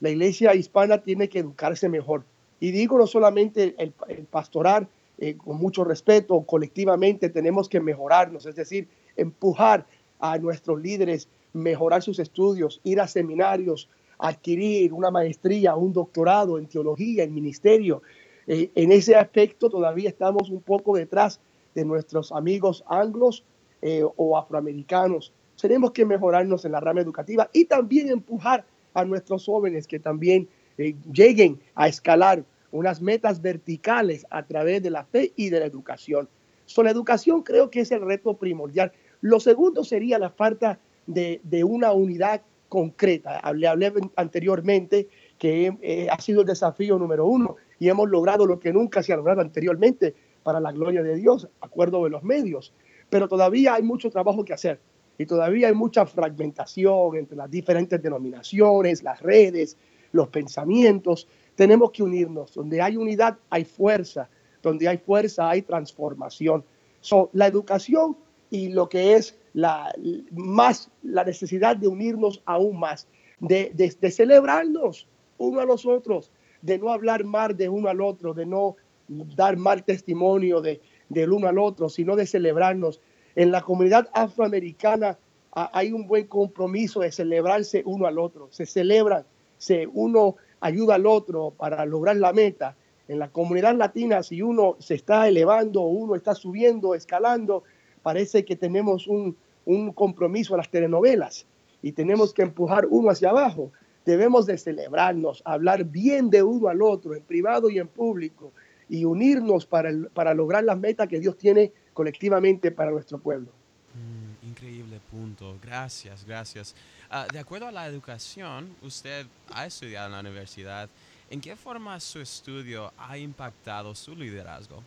la 0.00 0.10
iglesia 0.10 0.54
hispana 0.54 1.02
tiene 1.02 1.28
que 1.28 1.40
educarse 1.40 1.88
mejor. 1.88 2.24
Y 2.60 2.70
digo 2.70 2.98
no 2.98 3.06
solamente 3.06 3.74
el, 3.78 3.92
pastorar 4.30 4.88
eh, 5.18 5.36
con 5.36 5.56
mucho 5.56 5.84
respeto, 5.84 6.40
colectivamente 6.42 7.28
tenemos 7.28 7.68
que 7.68 7.80
mejorarnos, 7.80 8.46
es 8.46 8.56
decir, 8.56 8.88
empujar 9.16 9.86
a 10.18 10.38
nuestros 10.38 10.80
líderes, 10.80 11.28
mejorar 11.52 12.02
sus 12.02 12.18
estudios, 12.18 12.80
ir 12.84 13.00
a 13.00 13.08
seminarios, 13.08 13.88
adquirir 14.18 14.92
una 14.92 15.10
maestría, 15.10 15.76
un 15.76 15.92
doctorado 15.92 16.58
en 16.58 16.66
teología, 16.66 17.24
en 17.24 17.34
ministerio, 17.34 18.02
eh, 18.46 18.70
en 18.74 18.92
ese 18.92 19.16
aspecto 19.16 19.68
todavía 19.68 20.08
estamos 20.08 20.50
un 20.50 20.60
poco 20.60 20.96
detrás 20.96 21.40
de 21.74 21.84
nuestros 21.84 22.32
amigos 22.32 22.84
anglos 22.88 23.44
eh, 23.82 24.04
o 24.16 24.38
afroamericanos. 24.38 25.32
Tenemos 25.60 25.92
que 25.92 26.04
mejorarnos 26.04 26.64
en 26.64 26.72
la 26.72 26.80
rama 26.80 27.00
educativa 27.00 27.50
y 27.52 27.64
también 27.64 28.08
empujar 28.08 28.64
a 28.94 29.04
nuestros 29.04 29.44
jóvenes 29.44 29.86
que 29.86 29.98
también 29.98 30.48
eh, 30.78 30.94
lleguen 31.12 31.60
a 31.74 31.88
escalar 31.88 32.44
unas 32.70 33.00
metas 33.00 33.40
verticales 33.40 34.26
a 34.30 34.44
través 34.44 34.82
de 34.82 34.90
la 34.90 35.04
fe 35.04 35.32
y 35.36 35.50
de 35.50 35.60
la 35.60 35.66
educación. 35.66 36.28
So, 36.66 36.82
la 36.82 36.90
educación 36.90 37.42
creo 37.42 37.70
que 37.70 37.80
es 37.80 37.90
el 37.90 38.02
reto 38.02 38.34
primordial. 38.34 38.92
Lo 39.20 39.40
segundo 39.40 39.84
sería 39.84 40.18
la 40.18 40.30
falta 40.30 40.78
de, 41.06 41.40
una 41.64 41.92
unidad 41.92 42.42
concreta. 42.68 43.38
Hablé, 43.38 43.68
hablé 43.68 43.92
anteriormente 44.16 45.08
que 45.38 46.08
ha 46.10 46.20
sido 46.20 46.40
el 46.40 46.46
desafío 46.46 46.98
número 46.98 47.26
uno 47.26 47.56
y 47.78 47.88
hemos 47.88 48.08
logrado 48.08 48.46
lo 48.46 48.58
que 48.58 48.72
nunca 48.72 49.02
se 49.02 49.12
ha 49.12 49.16
logrado 49.16 49.40
anteriormente 49.40 50.14
para 50.42 50.60
la 50.60 50.72
gloria 50.72 51.02
de 51.02 51.16
Dios, 51.16 51.48
acuerdo 51.60 52.04
de 52.04 52.10
los 52.10 52.22
medios. 52.22 52.72
Pero 53.10 53.28
todavía 53.28 53.74
hay 53.74 53.82
mucho 53.82 54.10
trabajo 54.10 54.44
que 54.44 54.52
hacer 54.52 54.80
y 55.18 55.26
todavía 55.26 55.68
hay 55.68 55.74
mucha 55.74 56.06
fragmentación 56.06 57.16
entre 57.16 57.36
las 57.36 57.50
diferentes 57.50 58.02
denominaciones, 58.02 59.02
las 59.02 59.20
redes, 59.20 59.76
los 60.12 60.28
pensamientos. 60.28 61.28
Tenemos 61.54 61.90
que 61.90 62.02
unirnos. 62.02 62.54
Donde 62.54 62.80
hay 62.80 62.96
unidad 62.96 63.38
hay 63.50 63.64
fuerza. 63.64 64.28
Donde 64.62 64.88
hay 64.88 64.98
fuerza 64.98 65.48
hay 65.48 65.62
transformación. 65.62 66.64
So, 67.00 67.30
la 67.32 67.46
educación 67.46 68.16
y 68.50 68.68
lo 68.68 68.88
que 68.88 69.14
es 69.14 69.38
la, 69.52 69.92
más 70.32 70.90
la 71.02 71.24
necesidad 71.24 71.76
de 71.76 71.88
unirnos 71.88 72.42
aún 72.44 72.78
más, 72.78 73.08
de, 73.40 73.72
de 73.74 74.10
celebrarnos 74.10 75.08
uno 75.38 75.60
a 75.60 75.64
los 75.64 75.86
otros, 75.86 76.30
de 76.62 76.78
no 76.78 76.90
hablar 76.90 77.24
mal 77.24 77.56
de 77.56 77.68
uno 77.68 77.88
al 77.88 78.00
otro, 78.00 78.34
de 78.34 78.46
no 78.46 78.76
dar 79.08 79.56
mal 79.56 79.84
testimonio 79.84 80.60
de, 80.60 80.80
del 81.08 81.32
uno 81.32 81.48
al 81.48 81.58
otro, 81.58 81.88
sino 81.88 82.16
de 82.16 82.26
celebrarnos. 82.26 83.00
En 83.34 83.50
la 83.50 83.62
comunidad 83.62 84.08
afroamericana 84.12 85.18
hay 85.52 85.92
un 85.92 86.06
buen 86.06 86.26
compromiso 86.26 87.00
de 87.00 87.12
celebrarse 87.12 87.82
uno 87.86 88.06
al 88.06 88.18
otro. 88.18 88.48
Se 88.50 88.66
celebra, 88.66 89.24
se, 89.58 89.86
uno 89.86 90.36
ayuda 90.60 90.96
al 90.96 91.06
otro 91.06 91.52
para 91.56 91.84
lograr 91.86 92.16
la 92.16 92.32
meta. 92.32 92.76
En 93.08 93.18
la 93.18 93.28
comunidad 93.28 93.74
latina, 93.76 94.22
si 94.22 94.42
uno 94.42 94.76
se 94.80 94.94
está 94.94 95.28
elevando, 95.28 95.82
uno 95.82 96.14
está 96.14 96.34
subiendo, 96.34 96.94
escalando, 96.94 97.62
parece 98.02 98.44
que 98.44 98.56
tenemos 98.56 99.06
un, 99.06 99.36
un 99.64 99.92
compromiso 99.92 100.54
a 100.54 100.58
las 100.58 100.70
telenovelas 100.70 101.46
y 101.82 101.92
tenemos 101.92 102.34
que 102.34 102.42
empujar 102.42 102.86
uno 102.90 103.10
hacia 103.10 103.30
abajo 103.30 103.70
debemos 104.06 104.46
de 104.46 104.56
celebrarnos, 104.56 105.42
hablar 105.44 105.84
bien 105.84 106.30
de 106.30 106.42
uno 106.42 106.68
al 106.68 106.80
otro, 106.80 107.14
en 107.14 107.22
privado 107.22 107.68
y 107.68 107.78
en 107.78 107.88
público, 107.88 108.52
y 108.88 109.04
unirnos 109.04 109.66
para, 109.66 109.90
para 110.14 110.32
lograr 110.32 110.64
las 110.64 110.78
metas 110.78 111.08
que 111.08 111.18
Dios 111.18 111.36
tiene 111.36 111.72
colectivamente 111.92 112.70
para 112.70 112.92
nuestro 112.92 113.18
pueblo. 113.18 113.48
Mm, 113.94 114.48
increíble 114.48 115.00
punto. 115.10 115.58
Gracias, 115.60 116.24
gracias. 116.24 116.74
Ah, 117.10 117.26
de 117.30 117.40
acuerdo 117.40 117.66
a 117.66 117.72
la 117.72 117.86
educación, 117.86 118.74
usted 118.80 119.26
ha 119.52 119.66
estudiado 119.66 120.06
en 120.06 120.12
la 120.12 120.20
universidad. 120.20 120.88
¿En 121.28 121.40
qué 121.40 121.56
forma 121.56 121.98
su 121.98 122.20
estudio 122.20 122.92
ha 122.96 123.18
impactado 123.18 123.92
su 123.96 124.14
liderazgo? 124.14 124.82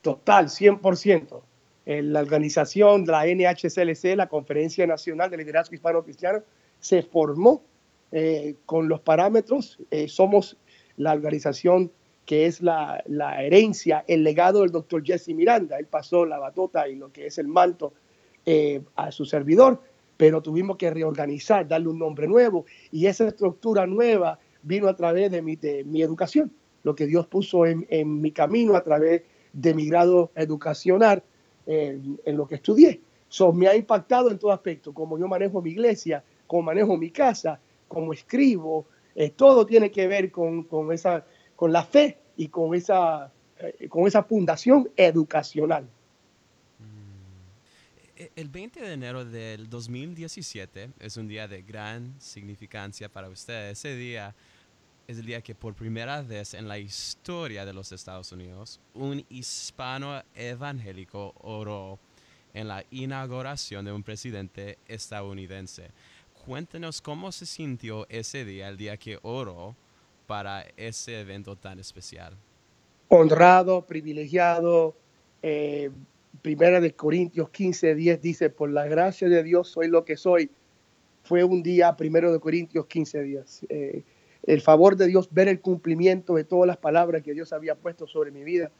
Total, 0.00 0.48
100%. 0.48 1.40
En 1.86 2.12
la 2.12 2.20
organización 2.20 3.04
la 3.06 3.24
NHCLC, 3.24 4.16
la 4.16 4.28
Conferencia 4.28 4.84
Nacional 4.86 5.30
de 5.30 5.36
Liderazgo 5.36 5.74
Hispano 5.76 6.02
Cristiano, 6.02 6.40
se 6.80 7.02
formó 7.04 7.62
eh, 8.12 8.56
con 8.66 8.88
los 8.88 9.00
parámetros. 9.00 9.78
Eh, 9.90 10.06
somos 10.08 10.58
la 10.96 11.12
organización 11.12 11.90
que 12.24 12.46
es 12.46 12.62
la, 12.62 13.02
herencia, 13.40 14.04
el 14.06 14.22
legado 14.22 14.60
del 14.60 14.70
doctor 14.70 15.02
Jesse 15.04 15.28
Miranda. 15.28 15.78
Él 15.78 15.86
pasó 15.86 16.24
la 16.24 16.38
batota 16.38 16.88
y 16.88 16.94
lo 16.94 17.10
que 17.10 17.26
es 17.26 17.38
el 17.38 17.48
manto 17.48 17.94
eh, 18.46 18.82
a 18.96 19.10
su 19.10 19.24
servidor, 19.24 19.80
pero 20.16 20.40
tuvimos 20.40 20.76
que 20.76 20.90
reorganizar, 20.90 21.66
darle 21.66 21.88
un 21.88 21.98
nombre 21.98 22.28
nuevo 22.28 22.64
y 22.90 23.06
esa 23.06 23.26
estructura 23.26 23.86
nueva 23.86 24.38
vino 24.62 24.88
a 24.88 24.94
través 24.94 25.32
de 25.32 25.42
mi, 25.42 25.56
de 25.56 25.82
mi 25.84 26.02
educación, 26.02 26.52
lo 26.84 26.94
que 26.94 27.06
Dios 27.06 27.26
puso 27.26 27.66
en, 27.66 27.86
en, 27.90 28.20
mi 28.20 28.30
camino 28.30 28.76
a 28.76 28.84
través 28.84 29.22
de 29.52 29.74
mi 29.74 29.88
grado 29.88 30.30
educacional 30.36 31.22
en, 31.66 32.36
lo 32.36 32.46
que 32.46 32.56
estudié. 32.56 33.00
So, 33.28 33.52
me 33.52 33.68
ha 33.68 33.74
impactado 33.74 34.30
en 34.30 34.38
todo 34.38 34.52
aspecto, 34.52 34.92
como 34.92 35.18
yo 35.18 35.26
manejo 35.28 35.62
mi 35.62 35.70
iglesia, 35.70 36.22
como 36.46 36.62
manejo 36.62 36.96
mi 36.96 37.10
casa, 37.10 37.60
como 37.92 38.12
escribo, 38.12 38.86
eh, 39.14 39.30
todo 39.30 39.66
tiene 39.66 39.90
que 39.90 40.06
ver 40.06 40.30
con, 40.30 40.66
esa, 40.92 41.26
con 41.54 41.72
la 41.72 41.84
fe 41.84 42.18
y 42.36 42.48
con 42.48 42.74
esa, 42.74 43.30
eh, 43.58 43.88
con 43.88 44.06
esa 44.06 44.22
fundación 44.22 44.90
educacional. 44.96 45.84
Mm. 46.78 48.22
El 48.34 48.48
20 48.48 48.80
de 48.80 48.92
enero 48.92 49.24
del 49.24 49.68
2017 49.68 50.90
es 50.98 51.16
un 51.18 51.28
día 51.28 51.46
de 51.46 51.62
gran 51.62 52.14
significancia 52.18 53.10
para 53.10 53.28
usted. 53.28 53.70
Ese 53.70 53.94
día 53.94 54.34
es 55.06 55.18
el 55.18 55.26
día 55.26 55.42
que 55.42 55.54
por 55.54 55.74
primera 55.74 56.22
vez 56.22 56.54
en 56.54 56.68
la 56.68 56.78
historia 56.78 57.66
de 57.66 57.74
los 57.74 57.92
Estados 57.92 58.32
Unidos 58.32 58.80
un 58.94 59.24
hispano 59.28 60.22
evangélico 60.34 61.34
oró 61.42 61.98
en 62.54 62.68
la 62.68 62.84
inauguración 62.90 63.84
de 63.84 63.92
un 63.92 64.02
presidente 64.02 64.78
estadounidense. 64.86 65.90
Cuéntenos 66.44 67.00
cómo 67.00 67.30
se 67.30 67.46
sintió 67.46 68.04
ese 68.08 68.44
día, 68.44 68.68
el 68.68 68.76
día 68.76 68.96
que 68.96 69.16
oró 69.22 69.76
para 70.26 70.64
ese 70.76 71.20
evento 71.20 71.54
tan 71.54 71.78
especial. 71.78 72.36
Honrado, 73.06 73.86
privilegiado. 73.86 74.96
Eh, 75.40 75.90
primera 76.40 76.80
de 76.80 76.94
Corintios 76.94 77.48
15, 77.50 77.94
10 77.94 78.20
dice, 78.20 78.50
por 78.50 78.70
la 78.70 78.86
gracia 78.86 79.28
de 79.28 79.44
Dios 79.44 79.68
soy 79.68 79.86
lo 79.86 80.04
que 80.04 80.16
soy. 80.16 80.50
Fue 81.22 81.44
un 81.44 81.62
día, 81.62 81.96
primero 81.96 82.32
de 82.32 82.40
Corintios 82.40 82.86
15 82.86 83.22
días. 83.22 83.60
Eh, 83.68 84.02
el 84.44 84.60
favor 84.60 84.96
de 84.96 85.06
Dios, 85.06 85.28
ver 85.30 85.46
el 85.46 85.60
cumplimiento 85.60 86.34
de 86.34 86.42
todas 86.42 86.66
las 86.66 86.76
palabras 86.76 87.22
que 87.22 87.34
Dios 87.34 87.52
había 87.52 87.76
puesto 87.76 88.08
sobre 88.08 88.32
mi 88.32 88.42
vida, 88.42 88.72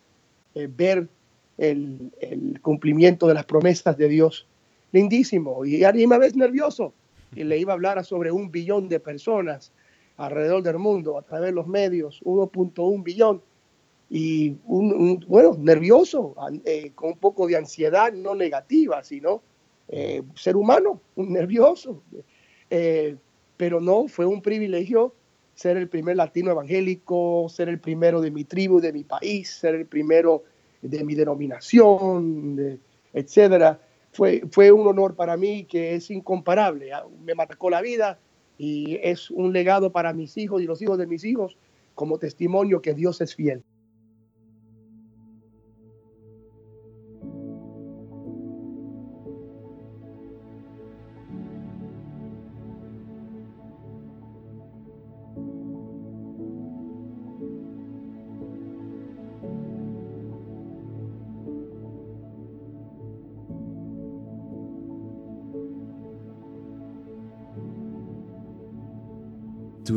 eh, 0.57 0.69
ver 0.69 1.07
el, 1.59 2.11
cumplimiento 2.61 3.29
de 3.29 3.35
las 3.35 3.45
promesas 3.45 3.97
de 3.97 4.09
Dios. 4.09 4.49
Lindísimo. 4.91 5.65
Y 5.65 5.85
a 5.85 5.93
me 5.93 6.19
vez 6.19 6.35
nervioso 6.35 6.93
y 7.35 7.45
le 7.45 7.59
iba 7.59 7.73
a 7.73 7.75
hablar 7.75 7.99
a 7.99 8.05
sobre 8.05 8.31
un 8.31 8.51
billón 8.51 8.89
de 8.89 9.01
personas 9.01 9.73
alrededor 10.17 10.63
del 10.63 10.79
mundo 10.79 11.19
a 11.19 11.23
través 11.23 11.47
de 11.47 11.53
los 11.53 11.67
medios, 11.67 12.21
1.1 12.25 13.03
billón. 13.03 13.43
y 14.11 14.57
un, 14.67 15.25
bueno, 15.27 15.57
nervioso, 15.59 16.35
eh, 16.65 16.93
con 16.95 17.11
un 17.11 17.19
poco 17.19 17.47
de 17.47 17.57
ansiedad, 17.57 18.13
no 18.13 18.35
negativa, 18.35 19.03
sino 19.03 19.43
eh, 19.89 20.23
ser 20.35 20.57
humano, 20.57 21.01
un 21.17 21.33
nervioso. 21.33 22.03
Eh, 22.69 23.17
pero 23.57 23.81
no, 23.81 24.09
fue 24.09 24.27
un 24.27 24.43
privilegio 24.43 25.15
ser 25.55 25.77
el 25.77 25.89
primer 25.89 26.17
latino 26.17 26.51
evangélico, 26.51 27.47
ser 27.49 27.69
el 27.69 27.79
primero 27.79 28.21
de 28.21 28.31
mi 28.31 28.45
tribu, 28.45 28.81
de 28.81 28.93
mi 28.93 29.05
país, 29.05 29.51
ser 29.51 29.75
el 29.75 29.87
primero 29.87 30.45
de 30.81 31.05
mi 31.05 31.15
denominación, 31.15 32.81
etcétera. 33.13 33.79
Fue, 34.13 34.43
fue 34.51 34.73
un 34.73 34.87
honor 34.87 35.17
para 35.17 35.37
mí 35.37 35.65
que 35.65 35.95
es 35.95 36.11
incomparable. 36.11 36.93
Ah, 36.93 37.05
me 37.25 37.35
marcó 37.35 37.71
la 37.71 37.81
vida 37.81 38.19
y 38.59 38.99
es 39.03 39.31
un 39.31 39.53
legado 39.53 39.91
para 39.91 40.13
mis 40.13 40.37
hijos 40.37 40.63
y 40.63 40.67
los 40.67 40.83
hijos 40.83 40.99
de 40.99 41.07
mis 41.07 41.25
hijos 41.25 41.57
como 41.95 42.19
testimonio 42.19 42.83
que 42.83 42.95
Dios 42.95 43.21
es 43.21 43.35
fiel. 43.35 43.63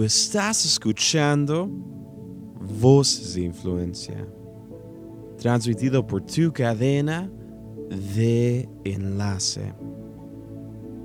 Estás 0.05 0.65
escuchando 0.65 1.67
Voces 2.79 3.33
de 3.33 3.41
Influencia, 3.41 4.27
transmitido 5.37 6.05
por 6.05 6.21
tu 6.21 6.51
cadena 6.53 7.29
de 8.15 8.69
enlace. 8.83 9.73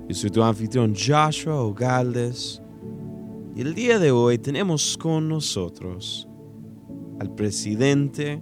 Yo 0.07 0.15
soy 0.15 0.29
tu 0.29 0.43
anfitrión 0.43 0.93
Joshua 0.95 1.61
Ogaldes 1.61 2.61
y 3.55 3.61
el 3.61 3.73
día 3.73 3.97
de 3.97 4.11
hoy 4.11 4.37
tenemos 4.37 4.97
con 4.97 5.27
nosotros 5.27 6.27
al 7.19 7.33
presidente 7.33 8.41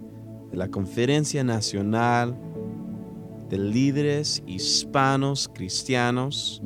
de 0.50 0.56
la 0.56 0.68
Conferencia 0.68 1.42
Nacional 1.42 2.38
de 3.48 3.58
Líderes 3.58 4.42
Hispanos 4.46 5.48
Cristianos 5.52 6.62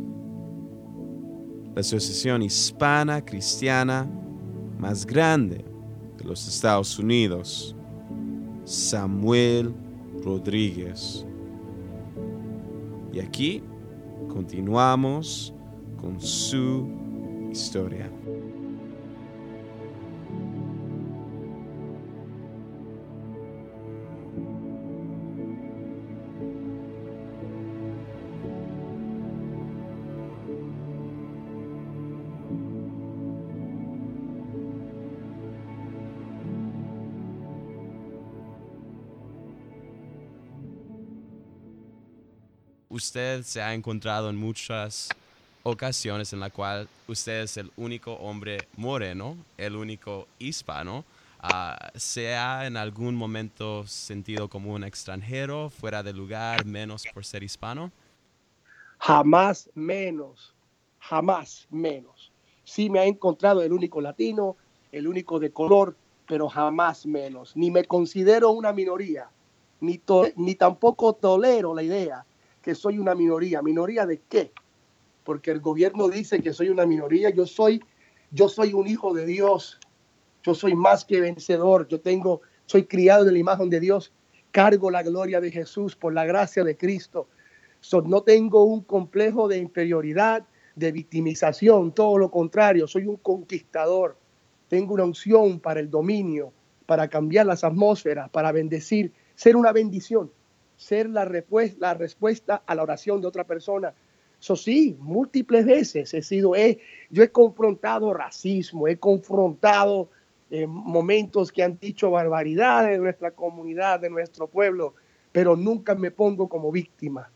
la 1.75 1.81
asociación 1.81 2.43
hispana 2.43 3.25
cristiana 3.25 4.09
más 4.79 5.05
grande 5.05 5.65
de 6.19 6.25
los 6.25 6.47
Estados 6.47 6.99
Unidos, 6.99 7.75
Samuel 8.65 9.75
Rodríguez. 10.23 11.27
Y 13.13 13.21
aquí 13.21 13.63
continuamos 14.29 15.53
con 16.01 16.21
su 16.21 16.89
historia. 17.51 18.11
Usted 42.95 43.43
se 43.43 43.61
ha 43.61 43.75
encontrado 43.75 44.31
en 44.31 44.37
muchas 44.37 45.17
ocasiones 45.65 46.33
en 46.33 46.39
la 46.39 46.51
cual 46.51 46.89
usted 47.09 47.43
es 47.43 47.57
el 47.57 47.73
único 47.77 48.13
hombre 48.15 48.69
moreno, 48.77 49.37
el 49.59 49.75
único 49.75 50.29
hispano. 50.39 51.05
Ah, 51.41 51.91
¿Se 51.97 52.37
ha 52.37 52.67
en 52.67 52.77
algún 52.77 53.17
momento 53.17 53.85
sentido 53.87 54.49
como 54.49 54.73
un 54.73 54.85
extranjero, 54.85 55.71
fuera 55.71 56.05
de 56.05 56.13
lugar, 56.13 56.65
menos 56.65 57.05
por 57.13 57.25
ser 57.25 57.43
hispano? 57.43 57.91
Jamás 58.99 59.69
menos, 59.75 60.55
jamás 61.01 61.67
menos. 61.71 62.31
Sí 62.63 62.89
me 62.89 63.01
ha 63.01 63.07
encontrado 63.07 63.63
el 63.63 63.73
único 63.73 64.01
latino, 64.01 64.57
el 64.93 65.09
único 65.09 65.41
de 65.41 65.51
color, 65.51 65.97
pero 66.29 66.49
jamás 66.49 67.07
menos. 67.07 67.57
Ni 67.57 67.73
me 67.73 67.85
considero 67.85 68.53
una 68.53 68.73
minoría, 68.73 69.29
ni, 69.81 70.01
ni 70.37 70.55
tampoco 70.55 71.13
tolero 71.15 71.75
la 71.75 71.83
idea 71.83 72.25
que 72.65 72.75
soy 72.75 72.99
una 72.99 73.15
minoría. 73.15 73.61
¿Minoría 73.61 74.07
de 74.07 74.23
qué? 74.27 74.51
Porque 75.23 75.51
el 75.51 75.61
gobierno 75.61 76.09
dice 76.09 76.41
que 76.41 76.55
soy 76.55 76.71
una 76.71 76.87
minoría. 76.87 77.29
Yo 77.29 77.47
soy, 77.47 77.83
yo 78.31 78.49
soy 78.49 78.73
un 78.73 78.87
hijo 78.89 79.13
de 79.13 79.27
Dios. 79.27 79.79
Yo 80.43 80.55
soy 80.55 80.75
más 80.75 81.05
que 81.05 81.21
vencedor. 81.21 81.87
Yo 81.89 82.01
tengo, 82.01 82.41
soy 82.65 82.87
criado 82.87 83.27
en 83.29 83.35
la 83.35 83.39
imagen 83.39 83.69
de 83.69 83.81
Dios. 83.81 84.15
Cargo 84.51 84.91
la 84.91 85.03
gloria 85.03 85.43
de 85.43 85.51
Jesús 85.51 85.95
por 85.95 86.15
la 86.15 86.25
gracia 86.25 86.65
de 86.65 86.75
Cristo. 86.75 87.29
no 88.07 88.23
tengo 88.23 88.65
un 88.65 88.81
complejo 88.81 89.47
de 89.47 89.59
inferioridad, 89.59 90.47
de 90.75 90.91
victimización. 90.91 91.93
Todo 91.93 92.17
lo 92.17 92.31
contrario, 92.31 92.89
soy 92.89 93.07
un 93.07 93.17
conquistador. 93.17 94.17
Tengo 94.69 94.95
una 94.95 95.05
unción 95.05 95.61
para 95.61 95.81
el 95.81 95.91
dominio, 95.91 96.51
para 96.87 97.09
cambiar 97.09 97.45
las 97.45 97.63
atmósferas, 97.63 98.31
para 98.31 98.53
bendecir, 98.53 99.13
ser 99.35 99.55
una 99.55 99.71
bendición 99.71 100.31
ser 100.85 101.09
la, 101.09 101.25
respuesta 101.25 102.63
a 102.67 102.75
la 102.75 102.83
oración 102.83 103.21
de 103.21 103.27
otra 103.27 103.45
persona. 103.45 103.95
Eso 104.39 104.55
sí, 104.55 104.97
múltiples 105.01 105.65
veces 105.65 106.13
he 106.13 106.21
sido, 106.21 106.55
he, 106.55 106.79
yo 107.09 107.23
he 107.23 107.31
confrontado 107.31 108.13
racismo, 108.13 108.87
he 108.87 108.99
confrontado 108.99 110.11
eh, 110.51 110.67
momentos 110.67 111.51
que 111.51 111.63
han 111.63 111.79
dicho 111.79 112.11
barbaridades 112.11 112.93
de 112.93 112.99
nuestra 112.99 113.31
comunidad, 113.31 114.01
de 114.01 114.11
nuestro 114.11 114.47
pueblo, 114.47 114.95
pero 115.33 115.57
nunca 115.57 115.95
me 115.95 116.11
pongo 116.11 116.49
como 116.49 116.71
víctima. 116.71 117.31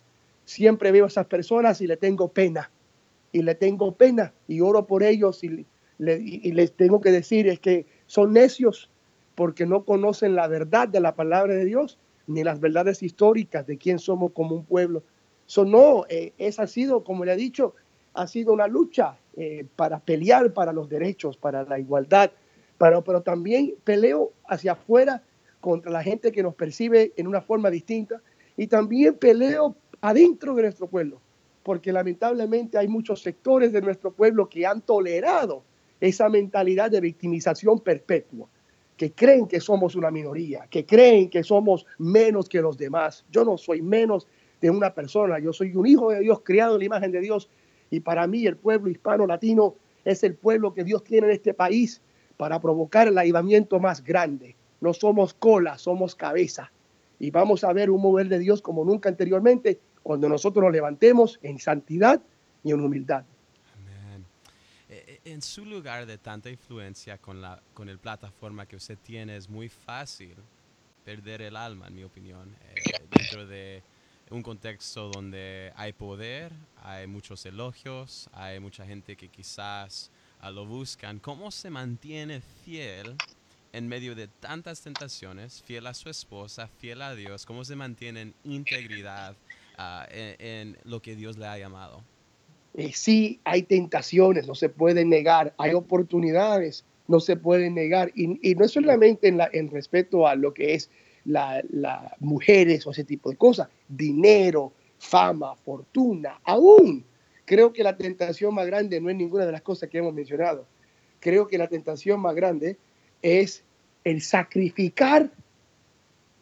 Siempre 0.44 0.92
veo 0.92 1.06
a 1.06 1.08
esas 1.08 1.26
personas 1.26 1.80
y 1.80 1.87
le 1.87 1.96
tengo 1.96 2.28
pena, 2.28 2.70
y 3.32 3.42
le 3.42 3.54
tengo 3.54 3.94
pena, 3.94 4.34
y 4.46 4.61
oro 4.61 4.87
por 4.87 5.02
ellos, 5.02 5.42
y, 5.42 5.66
y 5.98 6.52
les 6.52 6.72
tengo 6.72 7.00
que 7.00 7.11
decir 7.11 7.48
es 7.48 7.58
que 7.58 7.87
son 8.06 8.34
necios 8.34 8.90
porque 9.34 9.66
no 9.66 9.84
conocen 9.84 10.34
la 10.34 10.48
verdad 10.48 10.88
de 10.88 11.00
la 11.00 11.14
palabra 11.14 11.54
de 11.54 11.64
Dios 11.64 11.98
ni 12.28 12.44
las 12.44 12.60
verdades 12.60 13.02
históricas 13.02 13.66
de 13.66 13.78
quién 13.78 13.98
somos 13.98 14.32
como 14.32 14.54
un 14.54 14.64
pueblo. 14.64 15.02
Eso 15.46 15.64
no, 15.64 16.04
eh, 16.08 16.32
esa 16.38 16.62
ha 16.62 16.66
sido, 16.66 17.02
como 17.02 17.24
le 17.24 17.32
he 17.32 17.36
dicho, 17.36 17.74
ha 18.14 18.26
sido 18.26 18.52
una 18.52 18.66
lucha 18.66 19.16
eh, 19.36 19.66
para 19.76 19.98
pelear 19.98 20.52
para 20.52 20.72
los 20.72 20.88
derechos, 20.88 21.36
para 21.36 21.64
la 21.64 21.78
igualdad, 21.78 22.30
pero, 22.76 23.02
pero 23.02 23.22
también 23.22 23.74
peleo 23.82 24.32
hacia 24.46 24.72
afuera 24.72 25.22
contra 25.60 25.90
la 25.90 26.02
gente 26.02 26.30
que 26.30 26.42
nos 26.42 26.54
percibe 26.54 27.12
en 27.16 27.26
una 27.26 27.40
forma 27.40 27.70
distinta 27.70 28.20
y 28.56 28.66
también 28.66 29.14
peleo 29.14 29.74
adentro 30.00 30.54
de 30.54 30.62
nuestro 30.62 30.86
pueblo, 30.86 31.20
porque 31.62 31.92
lamentablemente 31.92 32.78
hay 32.78 32.88
muchos 32.88 33.22
sectores 33.22 33.72
de 33.72 33.80
nuestro 33.80 34.12
pueblo 34.12 34.48
que 34.48 34.66
han 34.66 34.82
tolerado 34.82 35.64
esa 36.00 36.28
mentalidad 36.28 36.90
de 36.90 37.00
victimización 37.00 37.80
perpetua 37.80 38.48
que 38.98 39.12
creen 39.12 39.46
que 39.46 39.61
somos 39.61 39.94
una 39.94 40.11
minoría, 40.11 40.66
que 40.68 40.84
creen 40.84 41.30
que 41.30 41.44
somos 41.44 41.87
menos 41.98 42.48
que 42.48 42.61
los 42.61 42.76
demás. 42.76 43.24
Yo 43.30 43.44
no 43.44 43.56
soy 43.56 43.80
menos 43.80 44.26
de 44.61 44.70
una 44.70 44.92
persona, 44.92 45.38
yo 45.38 45.52
soy 45.52 45.74
un 45.76 45.87
hijo 45.87 46.11
de 46.11 46.20
Dios 46.20 46.40
criado 46.44 46.74
en 46.74 46.80
la 46.80 46.84
imagen 46.87 47.12
de 47.12 47.20
Dios 47.20 47.48
y 47.90 48.00
para 48.00 48.26
mí 48.26 48.44
el 48.44 48.56
pueblo 48.56 48.90
hispano 48.90 49.24
latino 49.24 49.76
es 50.04 50.24
el 50.24 50.34
pueblo 50.34 50.74
que 50.74 50.82
Dios 50.82 51.04
tiene 51.04 51.28
en 51.28 51.32
este 51.34 51.54
país 51.54 52.02
para 52.37 52.61
provocar 52.61 53.06
el 53.06 53.16
avivamiento 53.16 53.78
más 53.78 54.02
grande. 54.02 54.56
No 54.80 54.92
somos 54.92 55.32
cola, 55.32 55.78
somos 55.78 56.16
cabeza. 56.16 56.72
Y 57.20 57.30
vamos 57.30 57.62
a 57.62 57.72
ver 57.72 57.90
un 57.90 58.02
mover 58.02 58.28
de 58.28 58.40
Dios 58.40 58.61
como 58.61 58.84
nunca 58.84 59.08
anteriormente 59.08 59.78
cuando 60.02 60.28
nosotros 60.28 60.64
nos 60.64 60.72
levantemos 60.72 61.38
en 61.42 61.61
santidad 61.61 62.20
y 62.64 62.72
en 62.72 62.80
humildad 62.80 63.24
en 65.30 65.42
su 65.42 65.64
lugar 65.64 66.06
de 66.06 66.18
tanta 66.18 66.50
influencia 66.50 67.18
con, 67.18 67.40
la, 67.40 67.62
con 67.74 67.88
el 67.88 67.98
plataforma 67.98 68.66
que 68.66 68.76
usted 68.76 68.98
tiene, 68.98 69.36
es 69.36 69.48
muy 69.48 69.68
fácil 69.68 70.36
perder 71.04 71.42
el 71.42 71.56
alma, 71.56 71.86
en 71.86 71.94
mi 71.94 72.04
opinión, 72.04 72.54
eh, 72.74 73.06
dentro 73.10 73.46
de 73.46 73.82
un 74.30 74.42
contexto 74.42 75.08
donde 75.08 75.72
hay 75.74 75.92
poder, 75.92 76.52
hay 76.82 77.06
muchos 77.06 77.46
elogios, 77.46 78.28
hay 78.32 78.60
mucha 78.60 78.84
gente 78.84 79.16
que 79.16 79.28
quizás 79.28 80.10
ah, 80.40 80.50
lo 80.50 80.66
buscan. 80.66 81.18
¿Cómo 81.18 81.50
se 81.50 81.70
mantiene 81.70 82.42
fiel 82.64 83.16
en 83.72 83.88
medio 83.88 84.14
de 84.14 84.28
tantas 84.28 84.82
tentaciones, 84.82 85.62
fiel 85.62 85.86
a 85.86 85.94
su 85.94 86.10
esposa, 86.10 86.68
fiel 86.68 87.00
a 87.00 87.14
Dios? 87.14 87.46
¿Cómo 87.46 87.64
se 87.64 87.74
mantiene 87.74 88.20
en 88.20 88.34
integridad 88.44 89.34
ah, 89.78 90.06
en 90.10 90.76
lo 90.84 91.00
que 91.00 91.16
Dios 91.16 91.38
le 91.38 91.46
ha 91.46 91.56
llamado? 91.56 92.04
Eh, 92.74 92.92
sí 92.94 93.40
hay 93.44 93.62
tentaciones, 93.62 94.46
no 94.46 94.54
se 94.54 94.68
puede 94.68 95.04
negar, 95.04 95.54
hay 95.59 95.74
oportunidades 95.74 96.85
no 97.09 97.20
se 97.20 97.37
pueden 97.37 97.74
negar. 97.74 98.12
Y, 98.14 98.54
no 98.54 98.64
es 98.64 98.70
solamente 98.70 99.26
en, 99.28 99.38
la, 99.38 99.50
respecto 99.72 100.28
a 100.28 100.37
lo 100.37 100.54
que 100.54 100.74
es 100.74 100.90
las 101.24 101.64
la 101.70 102.14
mujeres 102.20 102.87
o 102.87 102.92
ese 102.92 103.02
tipo 103.04 103.31
de 103.31 103.37
cosas, 103.37 103.68
dinero, 103.88 104.72
fama, 104.98 105.57
fortuna, 105.57 106.40
aún 106.44 107.04
creo 107.44 107.72
que 107.72 107.83
la 107.83 107.96
tentación 107.96 108.54
más 108.54 108.66
grande 108.66 109.00
no 109.00 109.11
es 109.11 109.16
ninguna 109.16 109.46
de 109.46 109.52
las 109.52 109.62
cosas 109.62 109.88
que 109.88 109.98
hemos 109.98 110.14
mencionado. 110.14 110.66
Creo 111.18 111.48
que 111.48 111.59
la 111.59 111.66
tentación 111.66 112.20
más 112.20 112.35
grande 112.35 112.76
es 113.22 113.64
el 114.04 114.22
sacrificar 114.22 115.31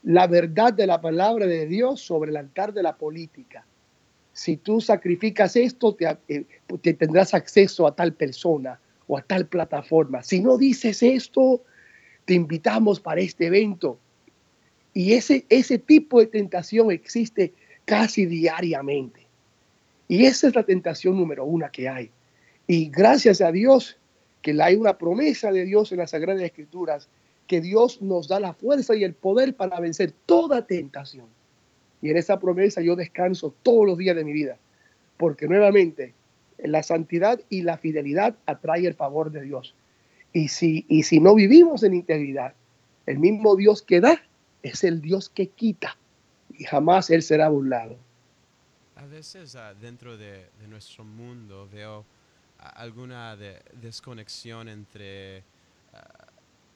la 0.03 0.27
verdad 0.27 0.73
de 0.73 0.87
la 0.87 1.01
palabra 1.01 1.47
de 1.47 1.67
Dios 1.67 2.01
sobre 2.01 2.31
el 2.31 2.37
altar 2.37 2.73
de 2.73 2.83
la 2.83 2.97
política. 2.97 3.65
Si 4.37 4.59
tú 4.59 4.83
sacrificas 4.83 5.57
esto, 5.57 5.95
te, 5.95 6.15
eh, 6.29 6.45
te 6.83 6.93
tendrás 6.93 7.33
acceso 7.33 7.87
a 7.87 7.97
tal 7.97 8.13
persona 8.13 8.79
o 9.07 9.17
a 9.17 9.23
tal 9.23 9.47
plataforma. 9.47 10.23
Si 10.23 10.41
no 10.41 10.59
dices 10.59 11.03
esto, 11.03 11.63
te 12.27 12.35
invitamos 12.35 13.01
para 13.01 13.23
este 13.23 13.47
evento. 13.47 13.99
Y 14.93 15.15
ese, 15.15 15.47
ese 15.49 15.79
tipo 15.79 16.21
de 16.21 16.27
tentación 16.27 16.91
existe 16.91 17.55
casi 17.87 18.27
diariamente. 18.27 19.27
Y 20.07 20.27
esa 20.27 20.49
es 20.49 20.55
la 20.55 20.65
tentación 20.65 21.17
número 21.17 21.47
una 21.47 21.71
que 21.71 21.89
hay. 21.89 22.11
Y 22.67 22.91
gracias 22.91 23.41
a 23.41 23.51
Dios 23.51 23.97
que 24.43 24.55
hay 24.63 24.75
una 24.75 24.99
promesa 24.99 25.51
de 25.51 25.65
Dios 25.65 25.93
en 25.93 25.99
las 25.99 26.11
Sagradas 26.11 26.43
Escrituras, 26.43 27.09
que 27.47 27.63
Dios 27.63 28.03
nos 28.03 28.29
da 28.29 28.39
la 28.39 28.53
fuerza 28.53 28.95
y 28.95 29.03
el 29.03 29.15
poder 29.15 29.57
para 29.57 29.81
vencer 29.81 30.13
toda 30.27 30.67
tentación. 30.67 31.27
Y 32.03 32.11
en 32.11 32.17
esa 32.17 32.39
promesa 32.39 32.81
yo 32.81 32.97
descanso 32.97 33.55
todos 33.63 33.87
los 33.87 33.99
días 33.99 34.17
de 34.17 34.25
mi 34.25 34.33
vida, 34.33 34.59
porque 35.17 35.49
nuevamente 35.49 36.15
la 36.59 36.83
santidad 36.83 37.41
y 37.49 37.63
la 37.63 37.79
fidelidad 37.79 38.37
atrae 38.47 38.87
el 38.87 38.95
favor 38.95 39.31
de 39.31 39.43
Dios. 39.43 39.75
Y 40.33 40.49
si, 40.49 40.85
y 40.89 41.05
si 41.05 41.21
no 41.21 41.35
vivimos 41.35 41.83
en 41.83 41.95
integridad, 41.95 42.55
el 43.07 43.19
mismo 43.19 43.57
Dios 43.57 43.83
que 43.83 44.01
da 44.01 44.21
es 44.63 44.85
el 44.85 45.01
Dios 45.01 45.29
que 45.29 45.49
quita 45.49 45.97
y 46.59 46.65
jamás 46.65 47.11
Él 47.11 47.23
será 47.23 47.49
burlado. 47.49 47.97
A 48.97 49.07
veces 49.07 49.55
ah, 49.57 49.75
dentro 49.75 50.17
de, 50.17 50.49
nuestro 50.69 51.05
mundo 51.05 51.69
veo 51.73 52.05
ah, 52.59 52.71
alguna 52.71 53.37
desconexión 53.37 54.69
entre 54.69 55.45
ah, 55.93 56.27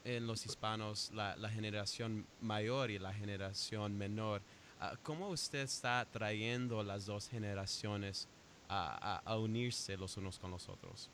en 0.04 0.26
los 0.26 0.46
hispanos 0.46 1.11
la, 1.12 1.48
generación 1.48 2.26
mayor 2.40 2.90
y 2.90 2.98
la 2.98 3.12
generación 3.12 3.96
menor. 3.96 4.42
¿Cómo 5.02 5.28
usted 5.28 5.60
está 5.60 6.06
trayendo 6.10 6.82
las 6.82 7.06
dos 7.06 7.28
generaciones 7.28 8.28
a, 8.70 9.36
unirse 9.38 9.96
los 9.96 10.16
unos 10.16 10.38
con 10.38 10.50
los 10.50 10.68
otros. 10.68 11.10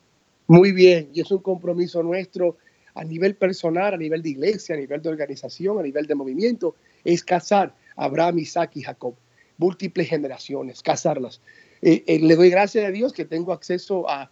Muy 0.47 0.73
bien, 0.73 1.11
y 1.13 1.21
es 1.21 1.31
un 1.31 1.39
compromiso 1.39 2.03
nuestro 2.03 2.57
a 2.95 3.05
nivel 3.05 3.35
personal, 3.35 3.95
a 3.95 3.97
nivel 3.97 4.23
de 4.23 4.31
iglesia, 4.31 4.75
a 4.75 4.79
nivel 4.79 5.03
de 5.03 5.09
organización, 5.09 5.79
a 5.79 5.83
nivel 5.83 6.07
de 6.07 6.15
movimiento, 6.15 6.77
es 7.05 7.23
casar 7.23 7.75
a 7.97 8.05
Abraham, 8.05 8.39
Isaac 8.39 8.73
y 8.75 8.83
Jacob, 8.83 9.15
múltiples 9.59 10.09
generaciones, 10.09 10.83
casarlas. 10.83 11.41
Eh, 11.83 12.05
eh, 12.07 12.21
le 12.21 12.37
doy 12.37 12.49
gracias 12.49 12.87
a 12.87 12.91
Dios 12.91 13.13
que 13.13 13.25
tengo 13.25 13.53
acceso 13.53 14.07
a, 14.09 14.31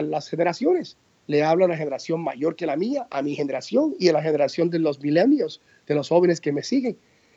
las 0.00 0.28
generaciones. 0.30 0.96
Le 1.26 1.42
hablo 1.42 1.64
a 1.64 1.68
una 1.68 1.76
generación 1.76 2.22
mayor 2.22 2.56
que 2.56 2.66
la 2.66 2.76
mía, 2.76 3.06
a 3.10 3.20
mi 3.20 3.34
generación 3.34 3.94
y 3.98 4.08
a 4.08 4.12
la 4.12 4.22
generación 4.22 4.70
de 4.70 4.78
los 4.78 5.00
milenios, 5.00 5.60
de 5.86 5.94
los 5.94 6.08
jóvenes 6.08 6.40
que 6.40 6.52
me 6.52 6.62
siguen. 6.62 6.96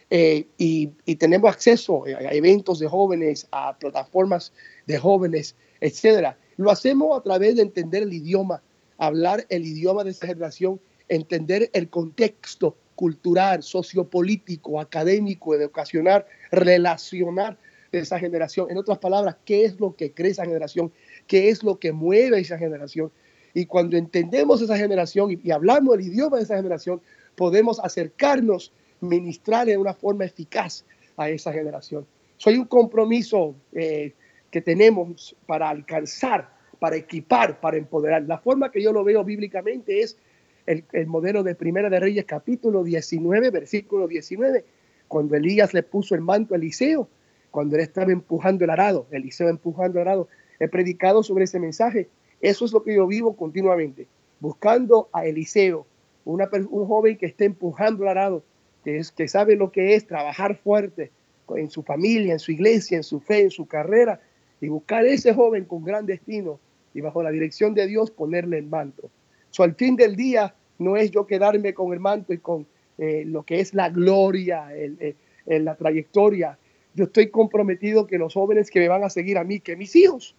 Eh, 0.10 0.48
y, 0.58 0.88
tenemos 1.16 1.50
acceso 1.52 2.04
a 2.06 2.34
eventos 2.34 2.80
de 2.80 2.88
jóvenes, 2.88 3.48
a 3.52 3.78
plataformas 3.78 4.54
de 4.86 4.98
jóvenes, 4.98 5.56
etcétera. 5.82 6.38
Lo 6.58 6.72
hacemos 6.72 7.18
a 7.18 7.24
través 7.24 7.56
de 7.56 7.64
entender 7.64 8.04
el 8.04 8.14
idioma, 8.14 8.62
hablar 8.98 9.46
el 9.50 9.66
idioma 9.66 10.04
de 10.04 10.12
esa 10.12 10.28
generación, 10.28 10.80
entender 11.10 11.70
el 11.74 11.90
contexto 11.90 12.78
cultural, 12.96 13.64
sociopolítico, 13.64 14.80
académico, 14.80 15.54
educacional, 15.56 16.26
relacionar 16.52 17.58
de 17.92 18.00
esa 18.00 18.20
generación. 18.20 18.70
En 18.70 18.78
otras 18.78 19.00
palabras, 19.00 19.38
¿qué 19.44 19.66
es 19.66 19.80
lo 19.80 19.96
que 19.96 20.14
cree 20.14 20.32
esa 20.32 20.46
generación? 20.46 20.92
¿Qué 21.28 21.50
es 21.50 21.64
lo 21.64 21.80
que 21.80 21.92
mueve 21.92 22.40
esa 22.40 22.58
generación? 22.58 23.12
Y 23.54 23.66
cuando 23.66 23.98
entendemos 23.98 24.62
esa 24.62 24.78
generación 24.78 25.32
y, 25.32 25.40
y 25.44 25.52
hablamos 25.52 25.96
el 25.96 26.06
idioma 26.06 26.38
de 26.38 26.44
esa 26.44 26.58
generación, 26.58 27.02
podemos 27.36 27.80
acercarnos 27.80 28.72
ministrar 29.02 29.66
de 29.68 29.78
una 29.78 29.94
forma 29.94 30.26
eficaz 30.26 30.86
a 31.18 31.30
esa 31.30 31.52
generación. 31.52 32.06
Soy 32.38 32.58
un 32.58 32.66
compromiso 32.66 33.56
eh, 33.74 34.14
que 34.52 34.62
tenemos 34.62 35.36
para 35.46 35.70
alcanzar, 35.70 36.50
para 36.80 36.96
equipar, 36.96 37.60
para 37.60 37.78
empoderar. 37.78 38.24
La 38.24 38.38
forma 38.38 38.72
que 38.72 38.82
yo 38.82 38.92
lo 38.92 39.04
veo 39.04 39.24
bíblicamente 39.24 40.02
es 40.02 40.18
el, 40.66 41.08
modelo 41.08 41.44
de 41.44 41.56
Primera 41.56 41.90
de 41.90 42.00
Reyes 42.00 42.26
capítulo 42.26 42.84
19, 42.84 43.50
versículo 43.52 44.08
19, 44.08 44.66
cuando 45.08 45.36
Elías 45.36 45.74
le 45.74 45.84
puso 45.84 46.16
el 46.16 46.22
manto 46.22 46.54
a 46.54 46.58
Eliseo, 46.58 47.08
cuando 47.52 47.76
él 47.76 47.84
estaba 47.84 48.12
empujando 48.12 48.64
el 48.66 48.70
arado, 48.70 49.08
Eliseo 49.12 49.48
empujando 49.48 50.00
el 50.00 50.08
arado. 50.08 50.28
He 50.60 50.68
predicado 50.68 51.24
sobre 51.24 51.46
ese 51.46 51.60
mensaje. 51.60 52.10
Eso 52.42 52.66
es 52.66 52.74
lo 52.74 52.84
que 52.84 52.96
yo 52.96 53.08
vivo 53.08 53.36
continuamente, 53.36 54.08
buscando 54.40 55.10
a 55.14 55.26
Eliseo, 55.26 55.86
un 56.26 56.88
joven 56.88 57.18
que 57.18 57.28
esté 57.28 57.46
empujando 57.46 58.04
el 58.04 58.10
arado, 58.10 58.44
que, 58.86 59.28
sabe 59.28 59.56
lo 59.56 59.72
que 59.72 59.96
es 59.96 60.06
trabajar 60.06 60.56
fuerte 60.56 61.12
en 61.56 61.70
su 61.70 61.82
familia, 61.82 62.34
en 62.34 62.40
su 62.40 62.52
iglesia, 62.52 62.98
en 62.98 63.04
su 63.04 63.20
fe, 63.20 63.42
en 63.42 63.52
su 63.52 63.66
carrera, 63.66 64.22
y 64.62 64.68
buscar 64.68 65.06
ese 65.06 65.34
joven 65.34 65.66
con 65.66 65.84
gran 65.84 66.06
destino 66.06 66.60
y 66.94 67.02
bajo 67.02 67.24
la 67.24 67.32
dirección 67.32 67.74
de 67.74 67.88
Dios 67.88 68.12
ponerle 68.12 68.60
el 68.60 68.68
manto. 68.68 69.10
So, 69.50 69.64
al 69.64 69.76
fin 69.76 69.96
del 69.96 70.16
día 70.16 70.54
no 70.78 70.98
es 70.98 71.12
yo 71.12 71.26
quedarme 71.26 71.74
con 71.74 71.94
el 71.94 72.00
manto 72.00 72.34
y 72.34 72.38
con 72.38 72.68
eh, 72.98 73.24
lo 73.26 73.44
que 73.44 73.60
es 73.60 73.74
la 73.74 73.90
gloria, 73.90 74.74
el, 74.74 75.16
la 75.46 75.76
trayectoria. 75.76 76.58
Yo 76.94 77.06
estoy 77.06 77.30
comprometido 77.30 78.08
que 78.08 78.18
los 78.18 78.34
jóvenes 78.34 78.70
que 78.70 78.80
me 78.80 78.88
van 78.88 79.04
a 79.04 79.10
seguir 79.10 79.38
a 79.38 79.44
mí, 79.44 79.60
que 79.60 79.76
mis 79.76 79.96
hijos, 79.96 80.36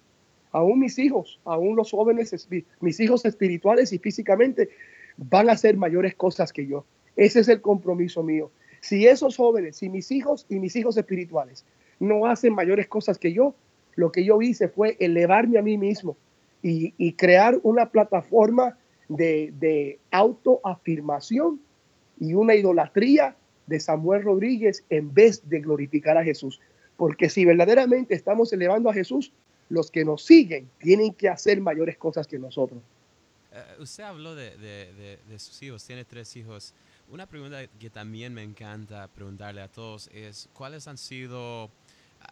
aún 0.52 0.80
mis 0.80 0.98
hijos, 0.98 1.40
aún 1.44 1.76
los 1.76 1.90
jóvenes, 1.90 2.48
mis 2.80 3.00
hijos 3.00 3.24
espirituales 3.24 3.92
y 3.92 3.98
físicamente, 3.98 4.70
van 5.16 5.48
a 5.50 5.52
hacer 5.52 5.76
mayores 5.76 6.14
cosas 6.14 6.52
que 6.52 6.66
yo. 6.66 6.84
Ese 7.16 7.40
es 7.40 7.48
el 7.48 7.60
compromiso 7.60 8.22
mío. 8.22 8.50
Si 8.80 9.06
esos 9.06 9.36
jóvenes, 9.36 9.76
si 9.76 9.88
mis 9.88 10.10
hijos 10.12 10.46
y 10.48 10.58
mis 10.58 10.76
hijos 10.76 10.96
espirituales 10.96 11.64
no 11.98 12.26
hacen 12.26 12.54
mayores 12.54 12.86
cosas 12.86 13.18
que 13.18 13.32
yo, 13.32 13.54
lo 13.96 14.12
que 14.12 14.24
yo 14.24 14.40
hice 14.42 14.68
fue 14.68 14.96
elevarme 15.00 15.58
a 15.58 15.62
mí 15.62 15.78
mismo 15.78 16.16
y, 16.62 17.12
crear 17.12 17.58
una 17.62 17.90
plataforma 17.90 18.76
de, 19.08 19.98
autoafirmación 20.10 21.60
y 22.18 22.34
una 22.34 22.54
idolatría 22.54 23.36
de 23.66 23.80
Samuel 23.80 24.22
Rodríguez 24.22 24.84
en 24.90 25.12
vez 25.12 25.48
de 25.48 25.60
glorificar 25.60 26.16
a 26.18 26.24
Jesús. 26.24 26.60
Porque 26.96 27.28
si 27.28 27.44
verdaderamente 27.44 28.14
estamos 28.14 28.52
elevando 28.52 28.90
a 28.90 28.94
Jesús, 28.94 29.32
los 29.68 29.90
que 29.90 30.04
nos 30.04 30.24
siguen 30.24 30.68
tienen 30.78 31.12
que 31.12 31.28
hacer 31.28 31.60
mayores 31.60 31.96
cosas 31.96 32.26
que 32.26 32.38
nosotros. 32.38 32.80
Eh, 33.52 33.62
usted 33.80 34.04
habló 34.04 34.34
de, 34.34 35.18
sus 35.38 35.62
hijos, 35.62 35.84
tiene 35.84 36.04
tres 36.04 36.36
hijos. 36.36 36.74
Una 37.08 37.26
pregunta 37.26 37.66
que 37.78 37.88
también 37.88 38.34
me 38.34 38.42
encanta 38.42 39.06
preguntarle 39.08 39.62
a 39.62 39.68
todos 39.68 40.08
es, 40.12 40.48
¿cuáles 40.52 40.88
han 40.88 40.98
sido 40.98 41.70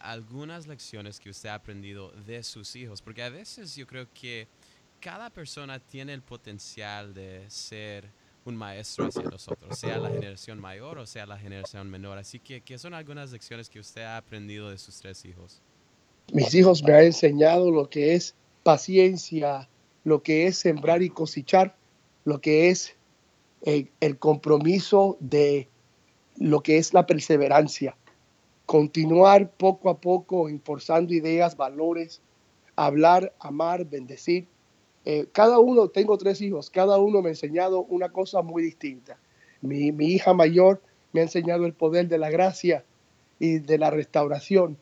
algunas 0.00 0.66
lecciones 0.66 1.20
que 1.20 1.30
usted 1.30 1.48
ha 1.48 1.54
aprendido 1.54 2.10
de 2.26 2.42
sus 2.42 2.74
hijos? 2.74 3.00
Porque 3.00 3.22
a 3.22 3.28
veces 3.28 3.76
yo 3.76 3.86
creo 3.86 4.06
que 4.12 4.48
cada 5.00 5.30
persona 5.30 5.78
tiene 5.78 6.12
el 6.12 6.22
potencial 6.22 7.14
de 7.14 7.44
ser 7.48 8.08
un 8.44 8.56
maestro 8.56 9.06
hacia 9.06 9.22
nosotros, 9.22 9.78
sea 9.78 9.96
la 9.98 10.10
generación 10.10 10.60
mayor 10.60 10.98
o 10.98 11.06
sea 11.06 11.24
la 11.24 11.38
generación 11.38 11.90
menor. 11.90 12.18
Así 12.18 12.40
que, 12.40 12.60
¿qué 12.60 12.76
son 12.76 12.94
algunas 12.94 13.30
lecciones 13.30 13.70
que 13.70 13.80
usted 13.80 14.02
ha 14.02 14.16
aprendido 14.16 14.70
de 14.70 14.78
sus 14.78 14.96
tres 14.96 15.24
hijos? 15.24 15.62
Mis 16.32 16.52
hijos 16.54 16.82
me 16.82 16.94
han 16.94 17.04
enseñado 17.04 17.70
lo 17.70 17.88
que 17.88 18.14
es 18.14 18.34
paciencia, 18.62 19.68
lo 20.04 20.22
que 20.22 20.46
es 20.46 20.58
sembrar 20.58 21.02
y 21.02 21.10
cosechar, 21.10 21.76
lo 22.24 22.40
que 22.40 22.70
es 22.70 22.96
el, 23.64 24.18
compromiso 24.18 25.16
de 25.20 25.68
lo 26.36 26.62
que 26.62 26.76
es 26.76 26.92
la 26.92 27.06
perseverancia, 27.06 27.96
continuar 28.66 29.50
poco 29.50 29.88
a 29.88 30.00
poco 30.00 30.48
enforzando 30.48 31.14
ideas, 31.14 31.56
valores, 31.56 32.20
hablar, 32.76 33.34
amar, 33.40 33.86
bendecir. 33.86 34.46
Eh, 35.06 35.26
cada 35.32 35.58
uno, 35.58 35.88
tengo 35.88 36.18
tres 36.18 36.40
hijos, 36.40 36.70
cada 36.70 36.98
uno 36.98 37.22
me 37.22 37.28
ha 37.28 37.32
enseñado 37.32 37.84
una 37.84 38.10
cosa 38.10 38.42
muy 38.42 38.62
distinta. 38.62 39.18
Mi, 39.62 39.92
mi, 39.92 40.06
hija 40.08 40.34
mayor 40.34 40.82
me 41.12 41.20
ha 41.20 41.24
enseñado 41.24 41.64
el 41.64 41.72
poder 41.72 42.08
de 42.08 42.18
la 42.18 42.30
gracia 42.30 42.84
y 43.38 43.58
de 43.60 43.78
la 43.78 43.90
restauración. 43.90 44.76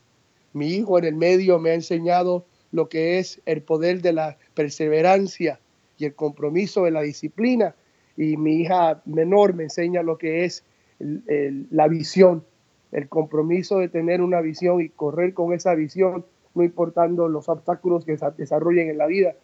Mi 0.52 0.68
hijo 0.68 0.98
en 0.98 1.04
el 1.04 1.14
medio 1.14 1.58
me 1.58 1.70
ha 1.70 1.74
enseñado 1.74 2.44
lo 2.72 2.88
que 2.88 3.18
es 3.18 3.40
el 3.46 3.62
poder 3.62 4.02
de 4.02 4.12
la 4.12 4.38
perseverancia 4.54 5.60
y 5.98 6.06
el 6.06 6.14
compromiso 6.14 6.84
de 6.84 6.90
la 6.90 7.02
disciplina 7.02 7.76
y 8.16 8.36
mi 8.36 8.60
hija 8.60 9.02
menor 9.04 9.54
me 9.54 9.64
enseña 9.64 10.02
lo 10.02 10.18
que 10.18 10.44
es 10.44 10.64
la 10.98 11.88
visión, 11.88 12.44
el 12.92 13.08
compromiso 13.08 13.78
de 13.78 13.88
tener 13.88 14.20
una 14.20 14.40
visión 14.40 14.80
y 14.80 14.88
correr 14.88 15.34
con 15.34 15.52
esa 15.52 15.74
visión, 15.74 16.24
no 16.54 16.62
importando 16.62 17.28
los 17.28 17.48
obstáculos 17.48 18.04
que 18.04 18.16
se 18.16 18.30
desarrollen 18.32 18.90
en 18.90 18.98
la 18.98 19.06
vida. 19.06 19.34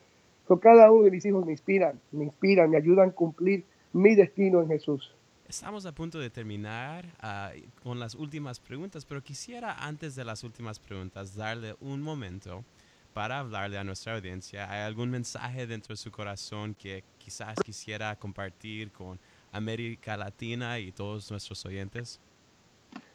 cada 0.61 0.91
uno 0.91 1.05
de 1.05 1.11
mis 1.11 1.25
hijos 1.25 1.45
me 1.45 1.53
inspiran, 1.53 1.99
me 2.13 2.25
inspiran, 2.25 2.71
me 2.71 2.77
ayudan 2.77 3.11
a 3.11 3.13
cumplir 3.13 3.65
mi 3.93 4.15
destino 4.15 4.61
en 4.61 4.69
Jesús. 4.69 5.13
Estamos 5.49 5.87
a 5.87 5.93
punto 5.93 6.19
de 6.19 6.29
terminar 6.29 7.07
ah, 7.21 7.53
con 7.83 7.99
las 7.99 8.15
últimas 8.15 8.61
preguntas, 8.61 9.07
pero 9.07 9.23
quisiera 9.23 9.87
antes 9.87 10.15
de 10.15 10.25
las 10.25 10.45
últimas 10.45 10.79
preguntas 10.79 11.35
darle 11.35 11.75
un 11.81 12.03
momento 12.03 12.65
para 13.13 13.41
hablarle 13.41 13.79
a 13.79 13.85
nuestra 13.85 14.15
audiencia. 14.15 14.71
¿Hay 14.71 14.81
algún 14.81 15.11
mensaje 15.11 15.67
dentro 15.67 15.93
de 15.93 15.97
su 15.97 16.11
corazón 16.11 16.75
que 16.75 17.05
quizás 17.19 17.57
quisiera 17.65 18.15
compartir 18.17 18.91
con 18.93 19.19
América 19.53 20.17
Latina 20.17 20.79
y 20.79 20.93
todos 20.93 21.31
nuestros 21.31 21.65
oyentes? 21.67 22.21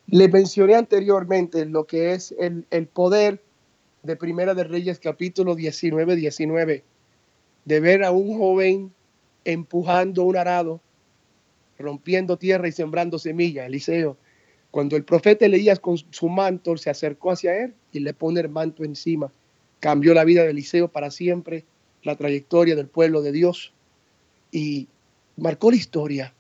Le 0.08 0.28
mencioné 0.28 0.76
anteriormente 0.76 1.66
lo 1.66 1.86
que 1.86 2.14
es 2.14 2.34
el, 2.38 2.66
el 2.70 2.88
poder 2.88 3.42
de 4.04 4.16
Primera 4.18 4.54
de 4.54 4.66
Reyes 4.66 5.00
capítulo 5.00 5.56
19, 5.56 6.16
19, 6.16 6.84
de 7.66 7.80
ver 7.80 8.04
a 8.04 8.12
un 8.12 8.38
joven 8.38 8.94
empujando 9.46 10.24
un 10.24 10.36
arado, 10.36 10.82
rompiendo 11.80 12.38
tierra 12.38 12.68
y 12.68 12.72
sembrando 12.72 13.18
semillas, 13.18 13.68
Eliseo. 13.68 14.18
Cuando 14.72 14.96
el 14.96 15.04
profeta 15.04 15.46
Elías 15.46 15.80
con 15.80 15.98
su 15.98 16.30
manto 16.30 16.76
se 16.78 16.90
acercó 16.90 17.32
hacia 17.32 17.56
él 17.64 17.74
y 17.92 18.00
le 18.00 18.14
pone 18.14 18.42
el 18.42 18.50
manto 18.50 18.84
encima, 18.84 19.32
cambió 19.84 20.14
la 20.14 20.24
vida 20.24 20.44
de 20.44 20.52
Eliseo 20.52 20.88
para 20.88 21.12
siempre, 21.12 21.66
la 22.04 22.16
trayectoria 22.16 22.74
del 22.78 22.88
pueblo 22.88 23.22
de 23.22 23.34
Dios 23.34 23.74
y 24.50 24.88
marcó 25.36 25.72
la 25.72 25.76
historia. 25.76 26.34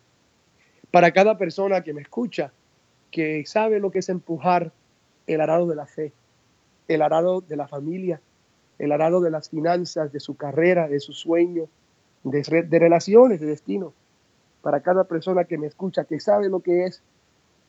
Para 0.91 1.11
cada 1.11 1.37
persona 1.37 1.83
que 1.83 1.93
me 1.93 2.01
escucha, 2.01 2.53
que 3.11 3.45
sabe 3.45 3.81
lo 3.81 3.91
que 3.91 3.99
es 3.99 4.07
empujar 4.07 4.71
el 5.27 5.41
arado 5.41 5.67
de 5.67 5.75
la 5.75 5.85
fe, 5.85 6.13
el 6.87 7.01
arado 7.01 7.41
de 7.41 7.57
la 7.57 7.67
familia, 7.67 8.21
el 8.79 8.93
arado 8.93 9.19
de 9.19 9.31
las 9.31 9.49
finanzas, 9.49 10.13
de 10.13 10.21
su 10.21 10.37
carrera, 10.37 10.87
de 10.87 11.01
su 11.01 11.11
sueño, 11.11 11.67
de, 12.23 12.65
de 12.65 12.79
relaciones, 12.79 13.41
de 13.41 13.47
destino. 13.47 13.93
Para 14.61 14.79
cada 14.83 15.03
persona 15.03 15.43
que 15.43 15.57
me 15.57 15.67
escucha, 15.67 16.05
que 16.05 16.21
sabe 16.21 16.47
lo 16.47 16.61
que 16.61 16.85
es 16.85 17.03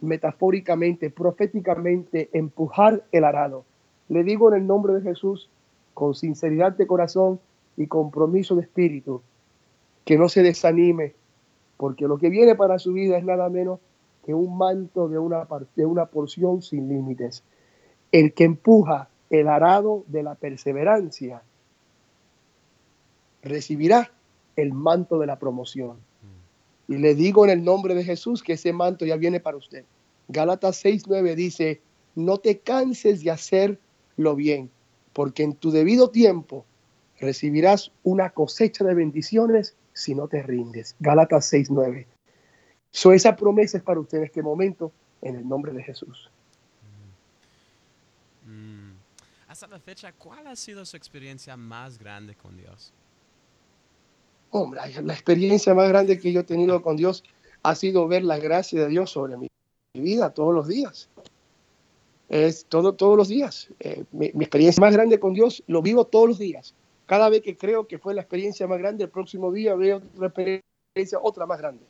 metafóricamente, 0.01 1.11
proféticamente, 1.11 2.31
empujar 2.33 3.03
el 3.11 3.25
arado. 3.25 3.65
Le 4.09 4.23
digo 4.23 4.53
en 4.53 4.61
el 4.61 4.67
nombre 4.69 4.95
de 4.95 5.01
Jesús, 5.01 5.51
con 5.95 6.15
sinceridad 6.15 6.73
de 6.73 6.87
corazón 6.87 7.41
y 7.77 7.87
compromiso 7.87 8.57
de 8.57 8.63
espíritu, 8.63 9.23
que 10.05 10.19
no 10.19 10.29
se 10.29 10.43
desanime, 10.43 11.15
porque 11.77 12.07
lo 12.07 12.19
que 12.19 12.29
viene 12.29 12.55
para 12.55 12.79
su 12.79 12.93
vida 12.93 13.17
es 13.17 13.25
nada 13.25 13.49
menos 13.49 13.81
que 14.25 14.35
un 14.35 14.57
manto 14.57 15.09
de 15.09 15.19
una, 15.19 15.47
de 15.77 15.87
una 15.87 16.07
porción 16.07 16.63
sin 16.63 16.89
límites. 16.89 17.43
El 18.13 18.33
que 18.33 18.45
empuja 18.45 19.09
el 19.31 19.49
arado 19.49 20.05
de 20.09 20.23
la 20.23 20.35
perseverancia 20.35 21.43
recibirá 23.43 24.11
el 24.57 24.73
manto 24.73 25.19
de 25.19 25.27
la 25.27 25.39
promoción. 25.39 25.97
Y 26.87 26.99
le 26.99 27.15
digo 27.15 27.45
en 27.45 27.51
el 27.51 27.65
nombre 27.65 27.95
de 27.95 28.05
Jesús 28.05 28.43
que 28.43 28.55
ese 28.55 28.73
manto 28.73 29.05
ya 29.05 29.17
viene 29.17 29.41
para 29.41 29.57
usted. 29.57 29.85
Gálatas 30.29 30.85
6:9 30.85 31.35
dice, 31.35 31.81
no 32.15 32.39
te 32.39 32.59
canses 32.59 33.23
de 33.23 33.31
hacer 33.31 33.79
lo 34.17 34.37
bien, 34.37 34.71
porque 35.15 35.43
en 35.43 35.55
tu 35.55 35.71
debido 35.71 36.11
tiempo 36.11 36.67
recibirás 37.19 37.91
una 38.03 38.31
cosecha 38.31 38.85
de 38.85 38.95
bendiciones 38.95 39.77
si 39.95 40.15
no 40.15 40.29
te 40.29 40.43
rindes. 40.43 40.97
Gálatas 41.01 41.51
6:9. 41.51 42.07
So, 42.91 43.13
esa 43.13 43.35
promesa 43.35 43.79
es 43.79 43.83
para 43.83 44.01
usted 44.01 44.19
en 44.19 44.25
este 44.25 44.43
momento, 44.43 44.93
en 45.23 45.37
el 45.37 45.49
nombre 45.49 45.73
de 45.73 45.83
Jesús. 45.83 46.31
Mm. 48.47 48.93
Hasta 49.49 49.67
la 49.67 49.81
fecha, 49.81 50.13
¿cuál 50.13 50.47
ha 50.47 50.57
sido 50.57 50.85
su 50.85 50.97
experiencia 50.97 51.57
más 51.57 51.99
grande 51.99 52.35
con 52.35 52.57
Dios? 52.57 52.93
Hombre, 54.51 54.81
la 55.03 55.13
experiencia 55.13 55.75
más 55.75 55.89
grande 55.89 56.19
que 56.21 56.33
yo 56.33 56.41
he 56.41 56.45
tenido 56.45 56.83
con 56.83 56.97
Dios 56.97 57.25
ha 57.65 57.75
sido 57.75 58.07
ver 58.07 58.23
la 58.23 58.39
gracia 58.39 58.83
de 58.83 58.89
Dios 58.89 59.11
sobre 59.11 59.37
mi, 59.37 59.49
vida 59.95 60.33
todos 60.33 60.55
los 60.55 60.69
días. 60.69 61.09
Es 62.35 62.65
todo, 62.65 62.95
todos 62.95 63.17
los 63.17 63.29
días. 63.29 63.69
Eh, 63.79 64.03
mi, 64.11 64.33
mi, 64.35 64.45
experiencia 64.45 64.81
más 64.81 64.93
grande 64.93 65.21
con 65.21 65.35
Dios 65.35 65.63
lo 65.69 65.83
vivo 65.83 66.05
todos 66.05 66.29
los 66.29 66.39
días. 66.41 66.75
Cada 67.07 67.29
vez 67.29 67.43
que 67.43 67.57
creo 67.57 67.87
que 67.87 67.97
fue 67.97 68.13
la 68.13 68.23
experiencia 68.23 68.67
más 68.67 68.79
grande, 68.79 69.05
el 69.05 69.11
próximo 69.11 69.53
día 69.53 69.77
veo 69.77 69.99
otra 70.17 70.27
experiencia, 70.27 71.21
otra 71.23 71.47
más 71.47 71.61
grande. 71.61 71.85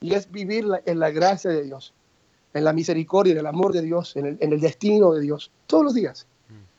Y 0.00 0.14
es 0.14 0.30
vivir 0.30 0.64
la, 0.64 0.80
en 0.86 0.98
la 0.98 1.10
gracia 1.10 1.50
de 1.50 1.64
Dios, 1.64 1.92
en 2.54 2.64
la 2.64 2.72
misericordia, 2.72 3.32
en 3.32 3.40
el 3.40 3.46
amor 3.46 3.74
de 3.74 3.82
Dios, 3.82 4.16
en 4.16 4.24
el, 4.24 4.38
en 4.40 4.54
el 4.54 4.60
destino 4.60 5.12
de 5.12 5.20
Dios, 5.20 5.50
todos 5.66 5.84
los 5.84 5.94
días. 5.94 6.26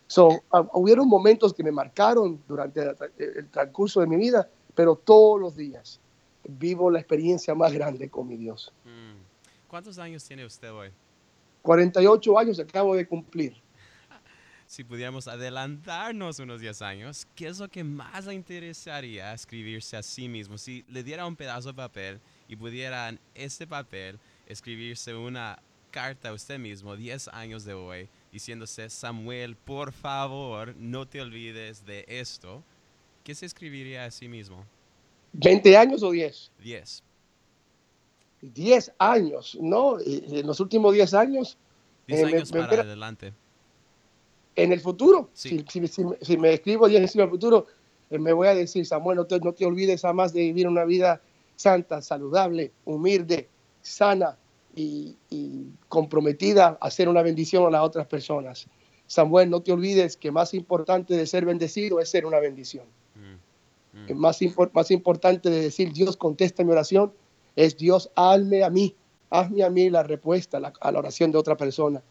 So, 0.08 0.30
uh, 0.30 0.66
hubieron 0.74 1.08
momentos 1.08 1.54
que 1.54 1.64
me 1.64 1.72
marcaron 1.72 2.42
durante 2.48 2.82
el, 2.82 2.96
el 3.20 3.48
transcurso 3.50 4.02
de 4.02 4.08
mi 4.08 4.16
vida, 4.16 4.50
pero 4.74 4.96
todos 4.96 5.40
los 5.40 5.56
días 5.56 6.00
vivo 6.44 6.90
la 6.90 6.98
experiencia 6.98 7.54
más 7.54 7.72
grande 7.72 8.10
con 8.10 8.28
mi 8.28 8.36
Dios. 8.36 8.74
¿Cuántos 9.68 10.00
años 10.00 10.24
tiene 10.24 10.44
usted 10.44 10.72
hoy? 10.72 10.90
48 11.62 12.40
años 12.40 12.60
acabo 12.60 12.96
de 12.96 13.08
cumplir. 13.08 13.56
Si 14.66 14.84
pudiéramos 14.84 15.28
adelantarnos 15.28 16.38
unos 16.38 16.62
10 16.62 16.82
años, 16.84 17.28
¿qué 17.36 17.48
es 17.48 17.58
lo 17.58 17.68
que 17.70 17.84
más 17.84 18.28
le 18.28 18.36
interesaría 18.36 19.34
escribirse 19.34 19.98
a 19.98 20.04
sí 20.04 20.28
mismo? 20.28 20.60
Si 20.60 20.86
le 20.90 21.02
diera 21.02 21.26
un 21.26 21.36
pedazo 21.36 21.70
de 21.70 21.74
papel 21.74 22.20
y 22.48 22.56
pudiera 22.56 23.10
en 23.10 23.20
este 23.34 23.66
papel 23.66 24.20
escribirse 24.46 25.16
una 25.16 25.58
carta 25.90 26.30
a 26.30 26.34
usted 26.34 26.60
mismo 26.60 26.96
10 26.96 27.30
años 27.30 27.66
de 27.66 27.74
hoy, 27.74 28.10
diciéndose, 28.32 28.92
Samuel, 28.92 29.56
por 29.56 29.92
favor, 29.92 30.76
no 30.78 31.08
te 31.08 31.20
olvides 31.20 31.84
de 31.84 32.06
esto, 32.08 32.64
¿qué 33.24 33.34
se 33.34 33.48
escribiría 33.48 34.06
a 34.06 34.12
sí 34.12 34.28
mismo? 34.28 34.66
¿20 35.34 35.76
años 35.78 36.04
o 36.04 36.12
10? 36.12 36.52
10. 36.64 37.04
10 38.42 38.94
años, 39.00 39.58
¿no? 39.62 39.98
En 40.00 40.48
los 40.48 40.60
últimos 40.60 40.94
10 40.94 41.14
años. 41.14 41.58
10 42.08 42.24
años 42.26 42.54
me, 42.54 42.60
para 42.62 42.84
me, 42.84 42.90
adelante. 42.90 43.34
En 44.56 44.72
el 44.74 44.80
futuro, 44.80 45.30
Sí. 45.34 45.66
si, 45.70 45.82
si, 45.82 45.88
si, 45.88 46.04
si, 46.22 46.38
me 46.38 46.54
escribo 46.54 46.88
10 46.88 47.00
años 47.00 47.16
en 47.16 47.22
el 47.22 47.30
futuro, 47.30 47.68
eh, 48.10 48.18
me 48.18 48.34
voy 48.34 48.48
a 48.48 48.56
decir, 48.56 48.86
Samuel, 48.86 49.18
no 49.18 49.26
te, 49.26 49.40
no 49.40 49.54
te 49.54 49.66
olvides 49.66 50.02
jamás 50.02 50.34
de 50.34 50.42
vivir 50.42 50.68
una 50.68 50.86
vida 50.86 51.22
santa, 51.56 52.02
saludable, 52.02 52.72
humilde, 52.86 53.50
sana 53.82 54.38
y, 54.76 55.16
y, 55.30 55.66
comprometida 55.88 56.78
a 56.80 56.88
hacer 56.88 57.10
una 57.10 57.22
bendición 57.22 57.66
a 57.66 57.70
las 57.70 57.82
otras 57.82 58.08
personas. 58.08 58.68
Samuel, 59.08 59.50
no 59.50 59.62
te 59.62 59.72
olvides 59.72 60.16
que 60.16 60.32
más 60.32 60.54
importante 60.54 61.16
de 61.16 61.26
ser 61.26 61.46
bendecido 61.46 62.00
es 62.00 62.10
ser 62.10 62.26
una 62.26 62.40
bendición. 62.40 62.86
Mm, 63.16 64.14
mm. 64.14 64.16
Más, 64.16 64.42
impor, 64.42 64.72
más 64.74 64.92
importante 64.92 65.50
de 65.50 65.62
decir 65.62 65.92
Dios 65.92 66.16
contesta 66.16 66.64
mi 66.64 66.72
oración 66.72 67.12
es 67.60 67.76
Dios, 67.76 68.10
hazme 68.16 68.64
a 68.64 68.70
mí, 68.70 68.96
hazme 69.30 69.64
a 69.64 69.70
mí 69.70 69.90
la 69.90 70.02
respuesta 70.02 70.58
a 70.80 70.92
la, 70.92 71.00
oración 71.00 71.30
de 71.30 71.38
otra 71.38 71.58
persona. 71.58 72.02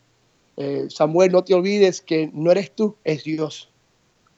Eh, 0.59 0.89
Samuel, 0.91 1.33
no 1.33 1.43
te 1.43 1.55
olvides 1.55 2.03
que 2.03 2.31
no 2.35 2.51
eres 2.53 2.73
tú, 2.73 2.97
es 3.03 3.25
Dios. 3.25 3.71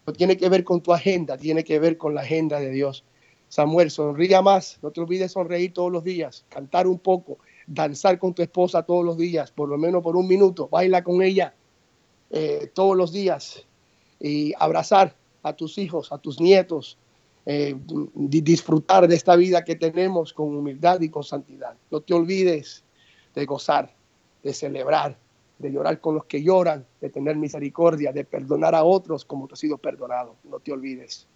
No 0.06 0.12
tiene 0.12 0.36
que 0.36 0.48
ver 0.48 0.62
con 0.62 0.80
tu 0.80 0.92
agenda, 0.92 1.36
tiene 1.36 1.64
que 1.64 1.80
ver 1.80 1.98
con 1.98 2.14
la 2.14 2.20
agenda 2.20 2.60
de 2.60 2.70
Dios. 2.70 3.02
Samuel, 3.48 3.90
sonría 3.90 4.40
más, 4.40 4.78
no 4.82 4.92
te 4.92 5.00
olvides 5.00 5.32
sonreír 5.32 5.72
todos 5.72 5.90
los 5.90 6.04
días, 6.04 6.44
cantar 6.48 6.86
un 6.86 7.00
poco, 7.00 7.38
danzar 7.66 8.20
con 8.20 8.32
tu 8.32 8.42
esposa 8.42 8.84
todos 8.84 9.04
los 9.04 9.18
días, 9.18 9.50
por 9.50 9.68
lo 9.68 9.76
menos 9.78 10.04
por 10.04 10.14
un 10.14 10.28
minuto, 10.28 10.68
baila 10.68 11.02
con 11.02 11.22
ella 11.22 11.54
eh, 12.30 12.70
todos 12.72 12.96
los 12.96 13.10
días 13.10 13.66
y 14.20 14.52
abrazar 14.60 15.16
a 15.42 15.54
tus 15.54 15.76
hijos, 15.76 16.12
a 16.12 16.18
tus 16.18 16.40
nietos, 16.40 16.98
eh, 17.46 17.74
disfrutar 18.14 19.08
de 19.08 19.14
esta 19.14 19.34
vida 19.36 19.64
que 19.64 19.76
tenemos 19.76 20.32
con 20.32 20.54
humildad 20.54 21.00
y 21.00 21.08
con 21.08 21.24
santidad. 21.24 21.74
No 21.90 22.00
te 22.00 22.14
olvides 22.14 22.84
de 23.34 23.46
gozar, 23.46 23.92
de 24.42 24.52
celebrar, 24.52 25.16
de 25.58 25.72
llorar 25.72 26.00
con 26.00 26.14
los 26.16 26.24
que 26.26 26.42
lloran, 26.42 26.86
de 27.00 27.10
tener 27.10 27.36
misericordia, 27.36 28.12
de 28.12 28.24
perdonar 28.24 28.74
a 28.74 28.84
otros 28.84 29.24
como 29.24 29.46
tú 29.46 29.54
has 29.54 29.60
sido 29.60 29.78
perdonado. 29.78 30.36
No 30.44 30.58
te 30.58 30.72
olvides. 30.72 31.26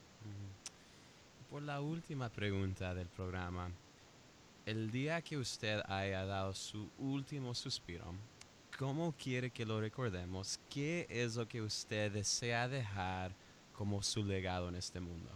Por 1.50 1.62
la 1.62 1.80
última 1.80 2.28
pregunta 2.30 2.94
del 2.94 3.06
programa, 3.08 3.70
el 4.66 4.90
día 4.90 5.22
que 5.22 5.36
usted 5.36 5.80
haya 5.86 6.24
dado 6.24 6.52
su 6.52 6.88
último 6.98 7.54
suspiro, 7.54 8.06
¿cómo 8.78 9.14
quiere 9.16 9.50
que 9.50 9.64
lo 9.64 9.80
recordemos? 9.80 10.58
¿Qué 10.68 11.06
es 11.08 11.36
lo 11.36 11.46
que 11.46 11.62
usted 11.62 12.10
desea 12.12 12.66
dejar 12.66 13.32
como 13.72 14.02
su 14.02 14.24
legado 14.24 14.68
en 14.68 14.74
este 14.74 15.00
mundo? 15.00 15.30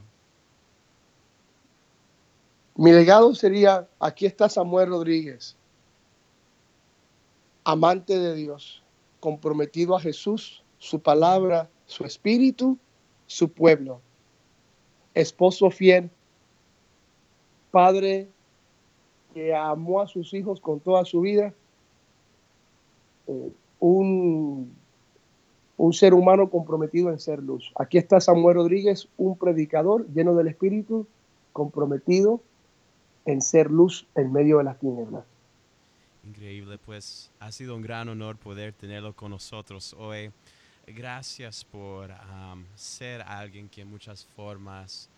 Mi 2.79 2.93
legado 2.93 3.35
sería, 3.35 3.89
aquí 3.99 4.25
está 4.25 4.49
Samuel 4.49 4.91
Rodríguez, 4.91 5.57
amante 7.65 8.17
de 8.17 8.37
Dios, 8.37 8.85
comprometido 9.19 9.97
a 9.97 10.01
Jesús, 10.01 10.63
su 10.79 11.01
palabra, 11.01 11.69
su 11.87 12.05
espíritu, 12.05 12.79
su 13.27 13.51
pueblo, 13.51 14.01
esposo 15.13 15.73
fiel, 15.73 16.09
padre 17.73 18.29
que 19.35 19.53
amó 19.53 20.01
a 20.01 20.07
sus 20.07 20.33
hijos 20.33 20.61
con 20.61 20.79
toda 20.79 21.05
su 21.05 21.21
vida, 21.21 21.53
un 23.81 24.73
un 25.79 25.93
ser 25.93 26.13
humano 26.13 26.51
comprometido 26.51 27.11
en 27.11 27.21
ser 27.21 27.41
luz. 27.41 27.73
Aquí 27.77 27.99
está 27.99 28.21
Samuel 28.21 28.57
Rodríguez, 28.57 29.09
un 29.17 29.39
predicador 29.39 30.07
lleno 30.13 30.35
del 30.35 30.49
Espíritu, 30.49 31.07
comprometido 31.53 32.41
en 33.29 33.43
ser 33.43 33.71
luz 33.71 34.07
en 34.15 34.33
medio 34.33 34.57
de 34.57 34.65
las 34.65 34.79
tinieblas. 34.79 35.23
Increíble, 36.25 36.79
pues 36.79 37.31
ha 37.41 37.53
sido 37.53 37.77
un 37.77 37.83
gran 37.83 38.09
honor 38.09 38.39
poder 38.39 38.73
tenerlo 38.73 39.15
con 39.15 39.31
nosotros 39.31 39.95
hoy. 39.99 40.33
Gracias 40.87 41.63
por 41.63 42.11
ser 42.75 43.21
alguien 43.21 43.69
que 43.69 43.83
en 43.83 43.89
muchas 43.89 44.25
formas 44.25 45.11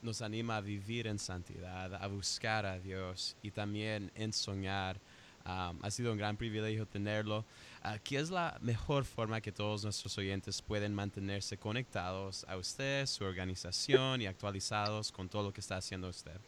nos 0.00 0.22
anima 0.22 0.56
a 0.56 0.60
vivir 0.62 1.06
en 1.06 1.18
santidad, 1.18 1.94
a 1.94 2.06
buscar 2.06 2.64
a 2.64 2.78
Dios 2.78 3.36
y 3.42 3.50
también 3.50 4.10
en 4.14 4.32
soñar. 4.32 4.98
ha 5.44 5.90
sido 5.90 6.10
un 6.10 6.16
gran 6.16 6.38
privilegio 6.38 6.86
tenerlo. 6.86 7.44
Uh, 7.84 7.98
¿Qué 8.02 8.16
es 8.16 8.30
la 8.30 8.56
mejor 8.62 9.04
forma 9.04 9.42
que 9.42 9.52
todos 9.52 9.84
nuestros 9.84 10.16
oyentes 10.16 10.62
pueden 10.62 10.94
mantenerse 10.94 11.58
conectados 11.58 12.46
a 12.48 12.56
usted, 12.56 13.04
su 13.04 13.24
organización 13.24 14.22
y 14.22 14.26
actualizados 14.26 15.12
con 15.12 15.28
todo 15.28 15.42
lo 15.42 15.52
que 15.52 15.60
está 15.60 15.76
haciendo 15.76 16.08
usted? 16.08 16.40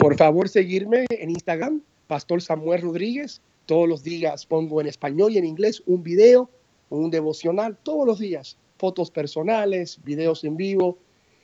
Por 0.00 0.16
favor, 0.16 0.48
seguirme 0.48 1.04
en 1.10 1.28
Instagram, 1.28 1.82
Pastor 2.06 2.40
Samuel 2.40 2.80
Rodríguez. 2.80 3.42
Todos 3.66 3.86
los 3.86 4.02
días 4.02 4.46
pongo 4.46 4.80
en 4.80 4.86
español 4.86 5.32
y 5.32 5.36
en 5.36 5.44
inglés 5.44 5.82
un 5.84 6.02
video, 6.02 6.48
un 6.88 7.10
devocional, 7.10 7.76
todos 7.82 8.06
los 8.06 8.18
días. 8.18 8.56
Fotos 8.78 9.10
personales, 9.10 10.00
videos 10.02 10.42
en 10.44 10.56
vivo. 10.56 10.96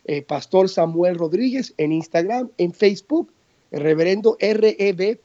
Eh, 0.07 0.23
Pastor 0.23 0.71
Samuel 0.71 1.17
Rodríguez 1.17 1.75
en 1.77 1.93
Instagram, 1.93 2.51
en 2.57 2.73
Facebook, 2.73 3.31
el 3.73 3.83
reverendo 3.83 4.39
REB. 4.41 5.21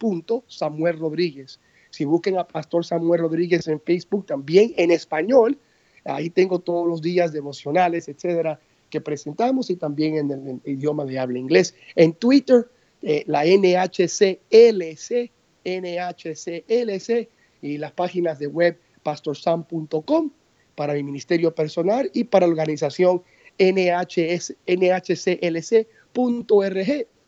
Samuel 0.48 1.00
Rodríguez. 1.00 1.58
Si 1.90 2.04
busquen 2.04 2.38
a 2.38 2.46
Pastor 2.46 2.84
Samuel 2.84 3.22
Rodríguez 3.22 3.66
en 3.70 3.80
Facebook, 3.80 4.26
también 4.26 4.74
en 4.76 4.92
español, 4.92 5.58
ahí 6.04 6.30
tengo 6.30 6.60
todos 6.60 6.86
los 6.86 7.02
días 7.02 7.32
devocionales, 7.32 8.10
etcétera, 8.10 8.60
que 8.90 9.00
presentamos 9.00 9.70
y 9.70 9.78
también 9.78 10.18
en 10.18 10.32
el, 10.32 10.62
idioma 10.66 11.06
de 11.06 11.18
habla 11.18 11.40
inglés. 11.40 11.74
En 11.96 12.12
Twitter, 12.12 12.68
eh, 13.02 13.24
la 13.28 13.44
NHCLC, 13.46 15.32
NHCLC 15.66 17.30
y 17.62 17.78
las 17.78 17.92
páginas 17.94 18.40
de 18.40 18.48
web 18.48 18.80
pastorsam.com 19.04 20.32
para 20.76 20.94
mi 20.94 21.04
ministerio 21.04 21.54
personal 21.54 22.10
y 22.14 22.24
para 22.24 22.46
la 22.48 22.52
organización 22.52 23.24
NHS, 23.60 24.56
nhclc.org 24.68 26.08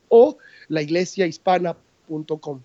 o 0.08 0.38
la 0.68 0.82
iglesiahispana.com. 0.82 2.60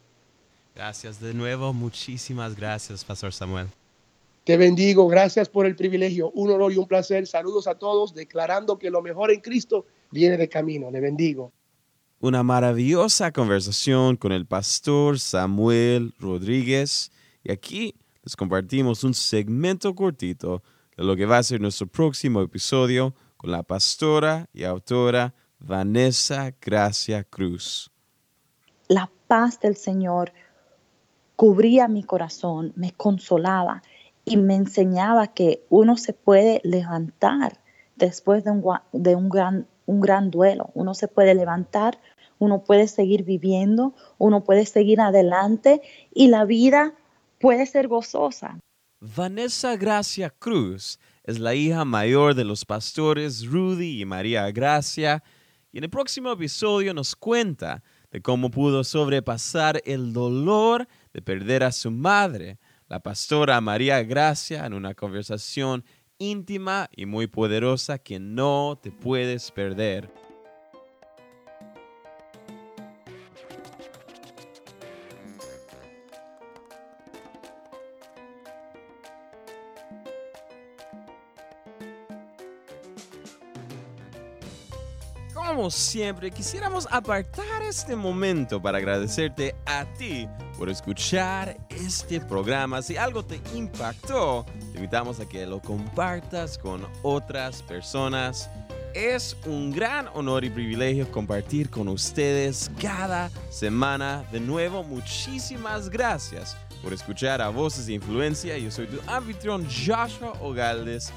Gracias 0.75 1.19
de 1.19 1.33
nuevo, 1.33 1.73
muchísimas 1.73 2.55
gracias, 2.55 3.03
Pastor 3.03 3.33
Samuel. 3.33 3.67
Te 4.43 4.55
bendigo, 4.57 5.07
gracias 5.07 5.49
por 5.49 5.65
el 5.65 5.75
privilegio, 5.75 6.31
un 6.31 6.49
honor 6.51 6.71
y 6.71 6.77
un 6.77 6.87
placer. 6.87 7.27
Saludos 7.27 7.67
a 7.67 7.75
todos, 7.75 8.13
declarando 8.13 8.79
que 8.79 8.89
lo 8.89 9.01
mejor 9.01 9.31
en 9.31 9.41
Cristo 9.41 9.85
viene 10.11 10.37
de 10.37 10.47
camino. 10.47 10.89
Le 10.89 11.01
bendigo 11.01 11.51
una 12.19 12.43
maravillosa 12.43 13.31
conversación 13.31 14.17
con 14.17 14.31
el 14.33 14.45
pastor 14.45 15.19
Samuel 15.19 16.13
Rodríguez 16.19 17.11
y 17.43 17.51
aquí 17.51 17.95
les 18.23 18.35
compartimos 18.35 19.05
un 19.05 19.13
segmento 19.13 19.95
cortito 19.95 20.61
de 20.97 21.05
lo 21.05 21.15
que 21.15 21.25
va 21.25 21.37
a 21.37 21.43
ser 21.43 21.61
nuestro 21.61 21.87
próximo 21.87 22.41
episodio 22.41 23.13
con 23.37 23.51
la 23.51 23.63
pastora 23.63 24.49
y 24.53 24.65
autora 24.65 25.33
Vanessa 25.59 26.53
Gracia 26.59 27.23
Cruz. 27.23 27.89
La 28.89 29.09
paz 29.27 29.61
del 29.61 29.77
Señor 29.77 30.33
cubría 31.37 31.87
mi 31.87 32.03
corazón, 32.03 32.73
me 32.75 32.91
consolaba 32.91 33.81
y 34.25 34.35
me 34.35 34.55
enseñaba 34.55 35.27
que 35.27 35.63
uno 35.69 35.95
se 35.95 36.11
puede 36.11 36.59
levantar 36.65 37.61
después 37.95 38.43
de 38.43 38.51
un, 38.51 38.63
de 38.91 39.15
un 39.15 39.29
gran 39.29 39.67
un 39.89 40.01
gran 40.01 40.29
duelo. 40.29 40.69
Uno 40.75 40.93
se 40.93 41.07
puede 41.07 41.33
levantar, 41.33 41.99
uno 42.37 42.63
puede 42.63 42.87
seguir 42.87 43.23
viviendo, 43.23 43.95
uno 44.19 44.43
puede 44.43 44.65
seguir 44.67 45.01
adelante 45.01 45.81
y 46.13 46.27
la 46.27 46.45
vida 46.45 46.93
puede 47.39 47.65
ser 47.65 47.87
gozosa. 47.87 48.59
Vanessa 48.99 49.75
Gracia 49.77 50.29
Cruz 50.29 50.99
es 51.23 51.39
la 51.39 51.55
hija 51.55 51.85
mayor 51.85 52.35
de 52.35 52.45
los 52.45 52.65
pastores 52.65 53.47
Rudy 53.47 54.01
y 54.01 54.05
María 54.05 54.51
Gracia 54.51 55.23
y 55.71 55.79
en 55.79 55.85
el 55.85 55.89
próximo 55.89 56.31
episodio 56.31 56.93
nos 56.93 57.15
cuenta 57.15 57.81
de 58.11 58.21
cómo 58.21 58.51
pudo 58.51 58.83
sobrepasar 58.83 59.81
el 59.85 60.13
dolor 60.13 60.87
de 61.13 61.21
perder 61.21 61.63
a 61.63 61.71
su 61.71 61.89
madre, 61.89 62.59
la 62.87 62.99
pastora 62.99 63.59
María 63.61 64.03
Gracia, 64.03 64.65
en 64.65 64.73
una 64.73 64.93
conversación 64.93 65.83
íntima 66.19 66.89
y 66.95 67.05
muy 67.05 67.27
poderosa 67.27 67.97
que 67.97 68.19
no 68.19 68.77
te 68.81 68.91
puedes 68.91 69.51
perder. 69.51 70.11
Como 85.33 85.71
siempre, 85.71 86.31
quisiéramos 86.31 86.87
apartar 86.91 87.63
este 87.63 87.95
momento 87.95 88.61
para 88.61 88.77
agradecerte 88.77 89.55
a 89.65 89.85
ti 89.97 90.27
por 90.59 90.69
escuchar 90.69 91.57
este 91.69 92.19
programa. 92.19 92.81
Si 92.81 92.97
algo 92.97 93.23
te 93.23 93.39
impactó, 93.55 94.45
te 94.73 94.77
invitamos 94.77 95.21
a 95.21 95.25
que 95.25 95.45
lo 95.45 95.61
compartas 95.61 96.57
con 96.57 96.85
otras 97.01 97.63
personas. 97.63 98.49
Es 98.93 99.37
un 99.45 99.71
gran 99.71 100.09
honor 100.13 100.43
y 100.43 100.49
privilegio 100.49 101.09
compartir 101.09 101.69
con 101.69 101.87
ustedes 101.87 102.69
cada 102.81 103.31
semana. 103.49 104.25
De 104.33 104.41
nuevo, 104.41 104.83
muchísimas 104.83 105.89
gracias 105.89 106.57
por 106.83 106.91
escuchar 106.91 107.41
a 107.41 107.47
Voces 107.47 107.85
de 107.85 107.93
Influencia. 107.93 108.57
Yo 108.57 108.69
soy 108.69 108.87
tu 108.87 108.99
anfitrión 109.09 109.65
Joshua 109.65 110.33
Ogaldes, 110.41 111.13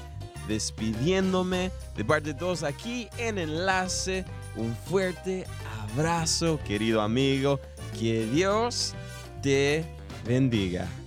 despidiéndome 0.47 1.69
de 1.97 2.05
parte 2.05 2.29
de 2.31 2.39
todos 2.39 2.63
aquí 2.63 3.09
en 3.17 3.37
Enlace. 3.37 4.23
Un 4.55 4.73
fuerte 4.73 5.45
abrazo, 5.91 6.61
querido 6.65 7.01
amigo. 7.01 7.59
Que 7.99 8.25
Dios 8.25 8.95
te 9.43 9.83
bendiga. 10.25 11.02